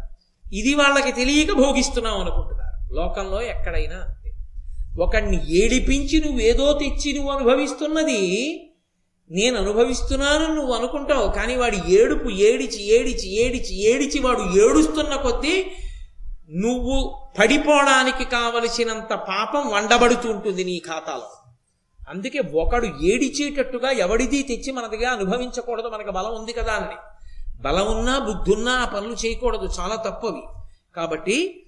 ఇది 0.53 0.75
వాళ్ళకి 0.75 1.12
తెలియక 1.12 1.53
భోగిస్తున్నాం 1.53 2.21
అనుకుంటున్నారు. 2.21 2.95
లోకంలో 2.95 3.43
ఎక్కడైనా 3.43 3.97
అంతే. 3.97 4.31
ఒకడిని 4.99 5.38
ఏడిపించి 5.49 6.21
నువ్వేదో 6.21 6.73
తెచ్చి 6.73 7.12
నువ్వు 7.12 7.31
అనుభవిస్తున్నది 7.33 8.21
నేను 9.31 9.57
అనుభవిస్తున్నాను 9.61 10.55
నువ్వు 10.55 10.75
అనుకుంటావు 10.75 11.33
కానీ 11.33 11.57
వాడి 11.57 11.77
ఏడుపు 11.88 12.29
ఏడిచి 12.29 12.99
ఏడిచి 12.99 13.47
ఏడిచి 13.47 13.83
ఏడిచి 13.83 14.19
వాడు 14.19 14.41
ఏడుస్తున్న 14.41 15.17
కొద్దీ 15.17 15.73
నువ్వు 16.51 17.27
పడిపోవడానికి 17.39 18.25
కావలసినంత 18.25 19.15
పాపం 19.15 19.69
వండబడుతూ 19.69 20.31
ఉంటుంది 20.31 20.65
నీ 20.65 20.79
ఖాతాలో. 20.79 21.31
అందుకే 22.11 22.39
ఒకడు 22.39 22.87
ఏడిచేటట్టుగా 22.87 23.91
ఎవడిది 23.91 24.43
తెచ్చి 24.43 24.73
మనదిగా 24.73 25.11
అనుభవించకూడదు 25.11 25.89
మనకు 25.89 26.11
బలం 26.11 26.35
ఉంది 26.35 26.53
కదా 26.53 26.73
అని. 26.73 26.97
బలం 27.63 27.99
ఉన్నా 27.99 28.19
బుద్ధున్నా 28.19 28.73
ఆ 28.73 28.85
పనులు 28.85 29.17
చేయకూడదు 29.27 29.69
చాలా 29.81 29.97
తప్పవి. 29.97 30.43
కాబట్టి 30.97 31.65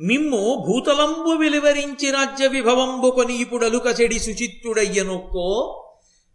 మిమ్ము 0.00 0.64
భూతలంబు 0.66 1.30
వెలువరించి 1.30 2.10
రాజ్య 2.10 2.46
విభవంబు 2.46 3.10
కొని 3.10 3.34
ఇప్పుడు 3.34 3.66
అలుక 3.66 4.00
చెడి 4.00 4.18
శుచిత్తుడయ్యనొక్కో 4.18 5.78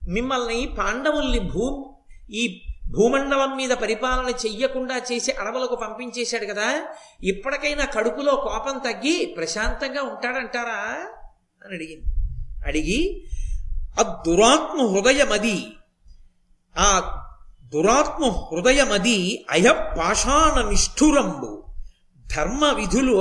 మిమ్మల్ని 0.07 0.75
పాండవుల్ని 0.79 1.39
భూ 1.39 1.95
ఈ 2.31 2.61
భూమండలం 2.87 3.57
మీద 3.57 3.69
పరిపాలన 3.71 4.33
చెయ్యకుండా 4.45 4.97
చేసి 4.97 5.31
అడవులకు 5.31 5.75
పంపించేశాడు 5.75 6.45
కదా. 6.45 6.81
ఇప్పటికైనా 7.23 7.85
కడుపులో 7.85 8.35
కోపం 8.35 8.77
తగ్గి 8.77 9.33
ప్రశాంతంగా 9.37 10.01
ఉంటాడంటారా? 10.03 10.97
అని 11.65 11.75
అడిగింది. 11.75 12.05
అడిగి 12.67 13.27
ఆ 13.99 14.23
దురాత్మ 14.27 14.87
హృదయమది 14.87 15.67
ఆ 16.77 16.89
దురాత్మ 17.73 18.25
హృదయమది 18.25 19.45
అయ 19.51 19.69
పాషాణ 19.97 20.69
నిష్ఠురంబు 20.69 21.63
ధర్మ 22.35 22.73
విధులు 22.73 23.15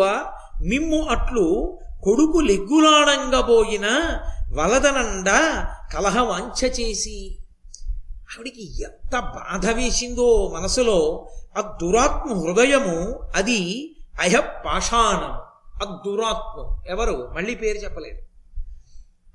మిమ్ము 0.62 1.09
అట్లు 1.09 1.79
కొడుకు 2.02 2.38
లెగ్గులాడంగబోయిన 2.38 3.87
వలదనండ 4.52 5.29
కలహ 5.94 6.22
వంచ 6.22 6.66
చేసి 6.66 7.38
ఆవిడికి 8.30 8.82
ఎంత 8.82 9.20
బాధ 9.20 9.70
వేసిందో 9.70 10.52
మనసులో 10.54 11.28
ఆ 11.58 11.78
దురాత్మ 11.82 12.32
హృదయము 12.32 13.20
అది 13.34 13.92
అహ 14.20 14.40
పాషాణం 14.40 15.46
అద్దురాత్మ 15.86 16.76
ఎవరు? 16.88 17.30
మళ్ళీ 17.32 17.54
పేరు 17.54 17.78
చెప్పలేదు. 17.78 18.22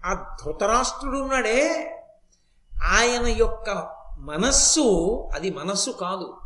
ఆ 0.05 0.37
ధృతరాష్ట్రుడున్నాడే 0.45 1.91
ఆయన 2.83 3.27
యొక్క 3.27 3.95
మనస్సు 4.19 4.81
అది 5.33 5.49
మనస్సు 5.49 5.91
కాదు. 5.91 6.37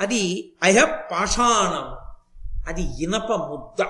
అది 0.00 0.52
అయ 0.62 0.84
పాషాణం 1.12 1.96
అది 2.68 3.02
ఇనప 3.02 3.32
ముద్ద. 3.32 3.82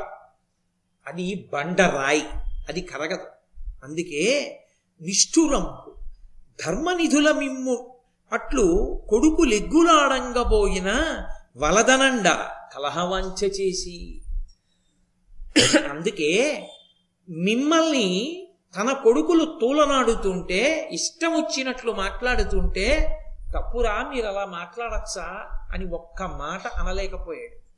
అది 1.06 1.50
బండరాయి. 1.52 2.22
అది 2.68 2.80
కరగదు. 2.80 3.26
అందుకే 3.84 4.58
నిష్ఠురంపు 5.00 5.87
ధర్మనిధుల 6.66 7.32
మిమ్ము 7.32 7.94
అట్లు 8.32 9.00
కొడుకు 9.08 9.42
లెగ్గులాడంగబోయిన 9.42 10.90
వలదనండ 11.56 12.28
కలహవంచ 12.74 13.46
చేసి. 13.46 14.22
అందుకే 15.90 16.68
మిమ్మల్ని 17.28 18.44
తన 18.76 18.92
కొడుకులు 18.92 19.58
తూలనాడుతుంటే 19.60 20.88
ఇష్టం 20.92 21.32
వచ్చినట్లు 21.32 21.92
మాట్లాడుతుంటే 21.92 23.18
తప్పురా 23.56 24.10
మీరు 24.14 24.26
అలా 24.26 24.44
మాట్లాడచ్చా? 24.44 25.48
అని 25.72 25.86
ఒక్క 25.86 26.22
మాట 26.22 26.66
అనలేకపోయాడు. 26.66 27.68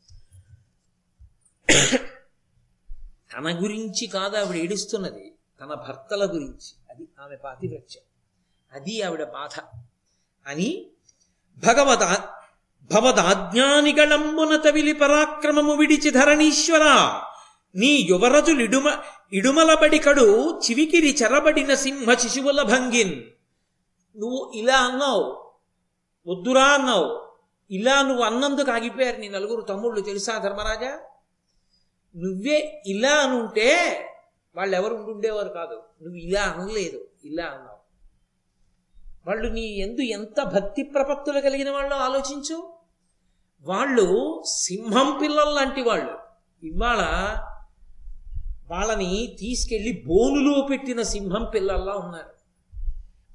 తన 3.32 3.62
గురించి 3.62 4.06
కాదు 4.06 4.36
ఆవిడ 4.36 4.62
ఏడుస్తున్నది. 4.62 5.32
తన 5.60 5.66
భర్తల 5.66 6.30
గురించి. 6.34 6.72
అది 6.90 7.08
ఆమె 7.20 7.36
పాతివ్రత్యం. 7.36 8.09
అది 8.72 9.02
ఆవిడ 9.02 9.24
బాధ. 9.24 9.60
అని 10.46 10.86
భగవత 11.58 11.98
భవదాజ్ఞానిగళంబున 12.92 14.56
తవిలి 14.56 14.92
పరాక్రమము 14.92 15.74
విడిచి 15.74 16.10
ధరణీశ్వర 16.10 16.84
నీ 17.76 18.06
యువరజులిడుమ 18.10 19.02
ఇడుమలబడికడు 19.32 20.58
చివికిరి 20.58 21.16
చెరబడిన 21.22 21.74
సింహ 21.74 22.14
శిశువుల 22.14 22.62
భంగిన్. 22.62 23.22
నువ్వు 24.16 24.52
ఇలా 24.54 24.76
అన్నావు. 24.76 25.52
వద్దురా 26.26 26.64
అన్నావు. 26.64 27.30
ఇలా 27.70 28.02
నువ్వు 28.02 28.24
అన్నందుకు 28.24 28.70
ఆగిపోయారు 28.70 29.16
నీ 29.16 29.28
నలుగురు 29.28 29.60
తమ్ముళ్ళు 29.60 30.00
తెలుసా 30.00 30.38
ధర్మరాజా? 30.38 31.00
నువ్వే 32.16 32.82
ఇలా 32.86 33.10
అనుంటే 33.10 34.00
వాళ్ళు 34.56 34.76
ఎవరు 34.76 34.94
ఉండుండేవారు 34.94 35.48
కాదు. 35.48 35.82
నువ్వు 36.02 36.16
ఇలా 36.16 36.42
అనలేదు. 36.42 37.08
ఇలా 37.24 37.44
అన్నావు. 37.44 37.79
వాళ్ళు 39.26 39.48
నీ 39.48 39.60
ఎందు 39.60 40.00
ఎంత 40.00 40.42
భక్తి 40.42 40.82
ప్రపత్తులు 40.82 41.40
కలిగిన 41.40 41.70
వాళ్ళు 41.70 41.94
ఆలోచించు. 41.94 42.72
వాళ్ళు 43.60 44.42
సింహం 44.46 45.18
పిల్లలు 45.22 45.50
లాంటి 45.50 45.82
వాళ్ళు. 45.82 46.18
ఇవాళ 46.66 47.00
వాళ్ళని 48.70 49.36
తీసుకెళ్ళి 49.40 50.04
బోనులో 50.06 50.60
పెట్టిన 50.60 51.02
సింహం 51.02 51.44
పిల్లల్లా 51.54 51.92
ఉన్నారు. 51.92 52.30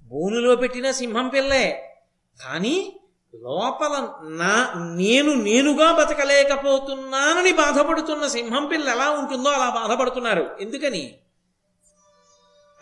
బోనులో 0.04 0.56
పెట్టిన 0.56 0.92
సింహం 0.92 1.28
పిల్లే 1.28 1.96
కానీ 2.44 3.00
లోపల 3.36 4.10
నా 4.24 4.74
నేను 4.96 5.34
నేనుగా 5.34 5.92
బతకలేకపోతున్నానని 5.92 7.52
బాధపడుతున్న 7.52 8.28
సింహం 8.28 8.68
పిల్ల 8.68 8.90
ఎలా 8.90 9.10
ఉంటుందో 9.10 9.50
అలా 9.50 9.70
బాధపడుతున్నారు. 9.70 10.58
ఎందుకని? 10.62 11.16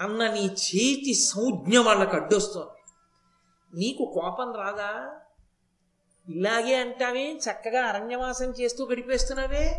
అన్న 0.02 0.28
నీ 0.28 0.46
చేతి 0.46 1.14
సంజ్ఞ 1.14 1.78
వాళ్ళకు 1.78 2.16
అడ్డొస్తోంది. 2.16 2.73
నీకు 3.74 4.12
కోపం 4.14 4.54
రాదా? 4.54 5.10
ఇలాగే 6.30 6.76
అంటావే? 6.76 7.34
చక్కగా 7.34 7.82
అరణ్యవాసం 7.82 8.46
చేస్తూ 8.46 8.86
గడిపేస్తున్నావే? 8.86 9.78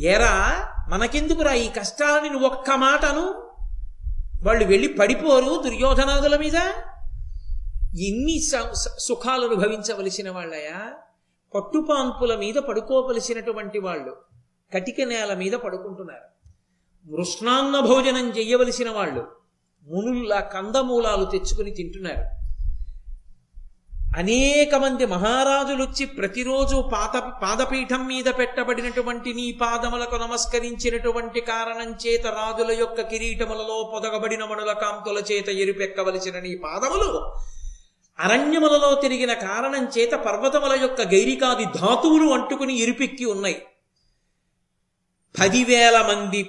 ఏరా 0.00 0.66
మనకెందుకురా 0.88 1.52
ఈ 1.52 1.68
కష్టాలని 1.68 2.30
నువ్వు 2.30 2.46
ఒక్క 2.48 2.70
మాటను 2.70 3.20
వాళ్ళు 4.42 4.64
వెళ్ళి 4.64 4.88
పడిపోరు 4.88 5.62
దుర్యోధనాదుల 5.62 6.36
మీద? 6.36 6.54
ఎన్ని 8.00 8.40
సుఖాలు 8.98 9.46
అనుభవించవలసిన 9.46 10.30
వాళ్ళయా? 10.30 10.92
పట్టుపాన్పుల 11.54 12.36
మీద 12.36 12.54
పడుకోవలసినటువంటి 12.54 13.78
వాళ్ళు 13.78 14.16
కటిక 14.74 15.00
నేల 15.00 15.34
మీద 15.34 15.52
పడుకుంటున్నారు. 15.52 16.32
మృష్ణాన్న 17.12 17.80
భోజనం 17.80 18.30
చెయ్యవలసిన 18.30 18.90
వాళ్ళు 18.90 19.26
మునుల్లా 19.88 20.40
కందమూలాలు 20.40 21.24
తెచ్చుకుని 21.24 21.70
తింటున్నారు. 21.70 22.41
అనేక 24.18 24.74
మంది 24.74 25.04
మహారాజులొచ్చి 25.06 26.04
ప్రతిరోజు 26.06 26.76
పాత 26.92 27.16
పాదపీఠం 27.42 28.06
మీద 28.06 28.24
పెట్టబడినటువంటి 28.24 29.32
నీ 29.32 29.52
పాదములకు 29.52 30.16
నమస్కరించినటువంటి 30.16 31.40
కారణం 31.40 31.96
చేత 32.06 32.26
రాజుల 32.26 32.70
యొక్క 32.72 33.00
కిరీటములలో 33.00 33.90
పొదగబడిన 33.94 34.44
మణుల 34.44 34.72
కాంతుల 34.72 35.18
చేత 35.30 35.48
ఎరుపెక్కవలసిన 35.48 36.38
నీ 36.38 36.54
పాదములు 36.56 37.08
అరణ్యములలో 38.18 38.94
తిరిగిన 38.94 39.32
కారణం 39.32 39.84
చేత 39.98 40.14
పర్వతముల 40.14 40.72
యొక్క 40.82 41.02
గైరికాది 41.02 41.64
ధాతువులు 41.64 42.32
అంటుకుని 42.32 42.74
ఇరుపెక్కి 42.74 43.24
ఉన్నాయి. 43.24 43.58
పదివేల 45.38 46.02
మంది 46.02 46.42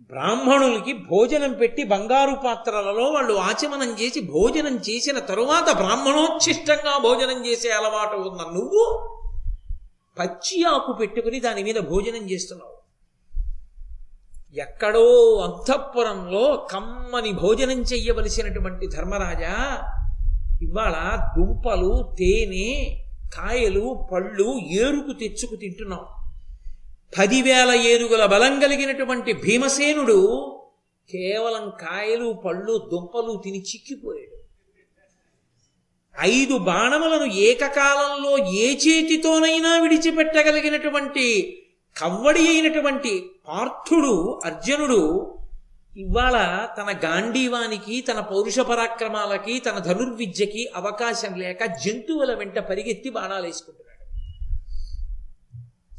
బ్రాహ్మణులకి 0.00 0.92
భోజనం 0.92 1.52
పెట్టి 1.52 1.84
బంగారు 1.84 2.34
పాత్రలలో 2.46 3.04
వాళ్ళు 3.04 3.34
ఆచమనం 3.34 3.96
చేసి 4.00 4.20
భోజనం 4.20 4.76
చేసిన 4.76 5.18
తరువాత 5.18 5.76
బ్రాహ్మణోచ్ఛిష్టంగా 5.76 6.98
భోజనం 6.98 7.46
చేసే 7.46 7.68
అలవాటు 7.68 8.16
ఉన్న 8.16 8.42
నువ్వు 8.42 9.10
పచ్చి 10.18 10.64
ఆకు 10.64 10.92
పెట్టుకుని 10.92 11.40
దాని 11.40 11.62
మీద 11.62 11.74
భోజనం 11.74 12.30
చేస్తున్నావు. 12.30 12.80
ఎక్కడో 14.58 15.34
అంతఃపురంలో 15.44 16.68
కమ్మని 16.70 17.32
భోజనం 17.32 17.80
చెయ్యవలసినటువంటి 17.80 18.86
ధర్మరాజా 18.86 19.82
ఇవాళ 20.62 21.16
దుంపలు 21.38 22.14
తేనె 22.18 22.96
కాయలు 23.36 24.08
పళ్ళు 24.12 24.58
ఏరుకు 24.72 25.12
తెచ్చుకు 25.12 25.56
తింటున్నావు. 25.56 26.19
పదివేల 27.12 27.70
ఏనుగుల 27.84 28.26
బలం 28.26 28.60
కలిగినటువంటి 28.60 29.32
భీమసేనుడు 29.44 30.18
కేవలం 31.10 31.64
కాయలు 31.80 32.28
పళ్ళు 32.44 32.74
దుంపలు 32.92 33.32
తిని 33.44 33.60
చిక్కిపోయాడు. 33.60 34.36
ఐదు 36.20 36.58
బాణములను 36.58 37.26
ఏకకాలంలో 37.40 38.32
ఏ 38.38 38.68
చేతితోనైనా 38.74 39.78
విడిచిపెట్టగలిగినటువంటి 39.78 41.26
కవ్వడి 41.96 42.48
అయినటువంటి 42.48 43.12
పార్థుడు 43.48 44.14
అర్జునుడు 44.44 45.02
ఇవాళ 45.96 46.36
తన 46.78 46.90
గాంధీవానికి 47.04 48.00
తన 48.00 48.20
పౌరుష 48.20 48.58
పరాక్రమాలకి 48.60 49.58
తన 49.58 49.78
ధనుర్విద్యకి 49.78 50.62
అవకాశం 50.74 51.32
లేక 51.38 51.64
జంతువుల 51.84 52.34
వెంట 52.34 52.58
పరిగెత్తి 52.58 53.10
బాణాలు 53.10 53.46
వేసుకుంటున్నాడు 53.46 53.89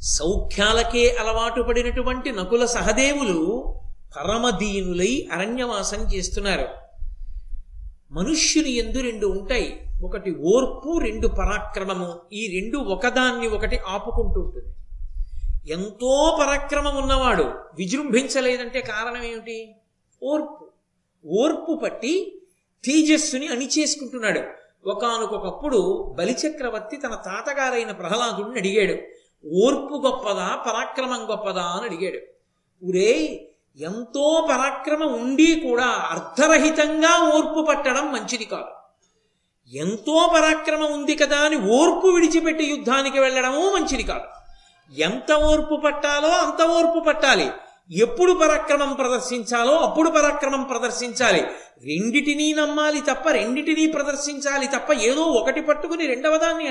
సౌఖ్యాలకే 0.02 1.16
అలవాటు 1.16 1.62
పడినటువంటి 1.62 2.32
నకుల 2.32 2.64
సహదేవులు 2.64 3.74
పరమదీనులై 4.16 5.28
అరణ్యవాసం 5.32 6.14
చేస్తున్నారు. 6.14 6.68
మనుష్యుని 8.10 8.70
ఎందు 8.70 9.00
రెండు 9.00 9.26
ఉంటాయి. 9.26 9.80
ఒకటి 10.04 10.34
ఓర్పు 10.34 10.98
రెండు 10.98 11.28
పరాక్రమము. 11.28 12.14
ఈ 12.32 12.60
రెండు 12.60 12.78
ఒకదాన్ని 12.78 13.48
ఒకటి 13.48 13.78
ఆపుకుంటూ 13.78 14.40
ఉంటుంది. 14.40 14.76
ఎంతో 15.72 16.38
పరాక్రమం 16.40 16.96
ఉన్నవాడు 16.96 17.42
విజృంభించలేదంటే 17.78 18.80
కారణం 18.80 19.22
ఏమిటి? 19.22 19.74
ఓర్పు. 20.22 20.68
ఓర్పు 21.26 21.80
పట్టి 21.82 22.42
తేజస్సుని 22.84 23.48
అణిచేసుకుంటున్నాడు. 23.48 24.40
ఒకనకొకప్పుడు 24.88 26.14
బలిచక్రవర్తి 26.18 26.96
తన 26.96 27.14
తాతగారైన 27.14 27.90
ప్రహ్లాదుడిని 27.90 28.58
అడిగాడు 28.58 29.11
ఓర్పు 29.46 30.02
గొప్పదా 30.04 30.56
పరాక్రమం 30.56 31.30
గొప్పదా 31.30 31.62
అని 31.62 31.84
అడిగాడు. 31.84 32.20
ఊరే 32.88 33.46
ఎంతో 33.80 34.48
పరాక్రమం 34.50 35.22
ఉండి 35.22 35.54
కూడా 35.54 35.84
అర్థరహితంగా 35.84 37.32
ఓర్పు 37.34 37.66
పట్టడం 37.68 38.12
మంచిది 38.12 38.44
కాదు. 38.44 38.72
ఎంతో 39.76 40.30
పరాక్రమం 40.34 40.92
ఉంది 40.92 41.14
కదా 41.16 41.36
అని 41.36 41.56
ఓర్పు 41.56 42.06
విడిచిపెట్టి 42.06 42.64
యుద్ధానికి 42.64 43.18
వెళ్ళడము 43.18 43.60
మంచిది 43.60 44.02
కాదు. 44.02 44.28
ఎంత 44.98 45.32
ఓర్పు 45.32 45.76
పట్టాలో 45.76 46.28
అంత 46.28 46.62
ఓర్పు 46.62 47.00
పట్టాలి. 47.00 47.50
ఎప్పుడు 47.96 48.32
పరాక్రమం 48.32 48.92
ప్రదర్శించాలో 48.94 49.76
అప్పుడు 49.76 50.10
పరాక్రమం 50.10 50.62
ప్రదర్శించాలి. 50.62 51.40
రెండిటినీ 51.84 52.54
నమ్మాలి 52.54 53.00
తప్ప 53.00 53.28
రెండిటినీ 53.28 53.86
ప్రదర్శించాలి 53.86 54.66
తప్ప 54.66 54.92
ఏదో 54.92 55.22
ఒకటి 55.22 55.60
పట్టుకుని 55.60 56.06
రెండవ 56.06 56.36
దాన్ని 56.36 56.68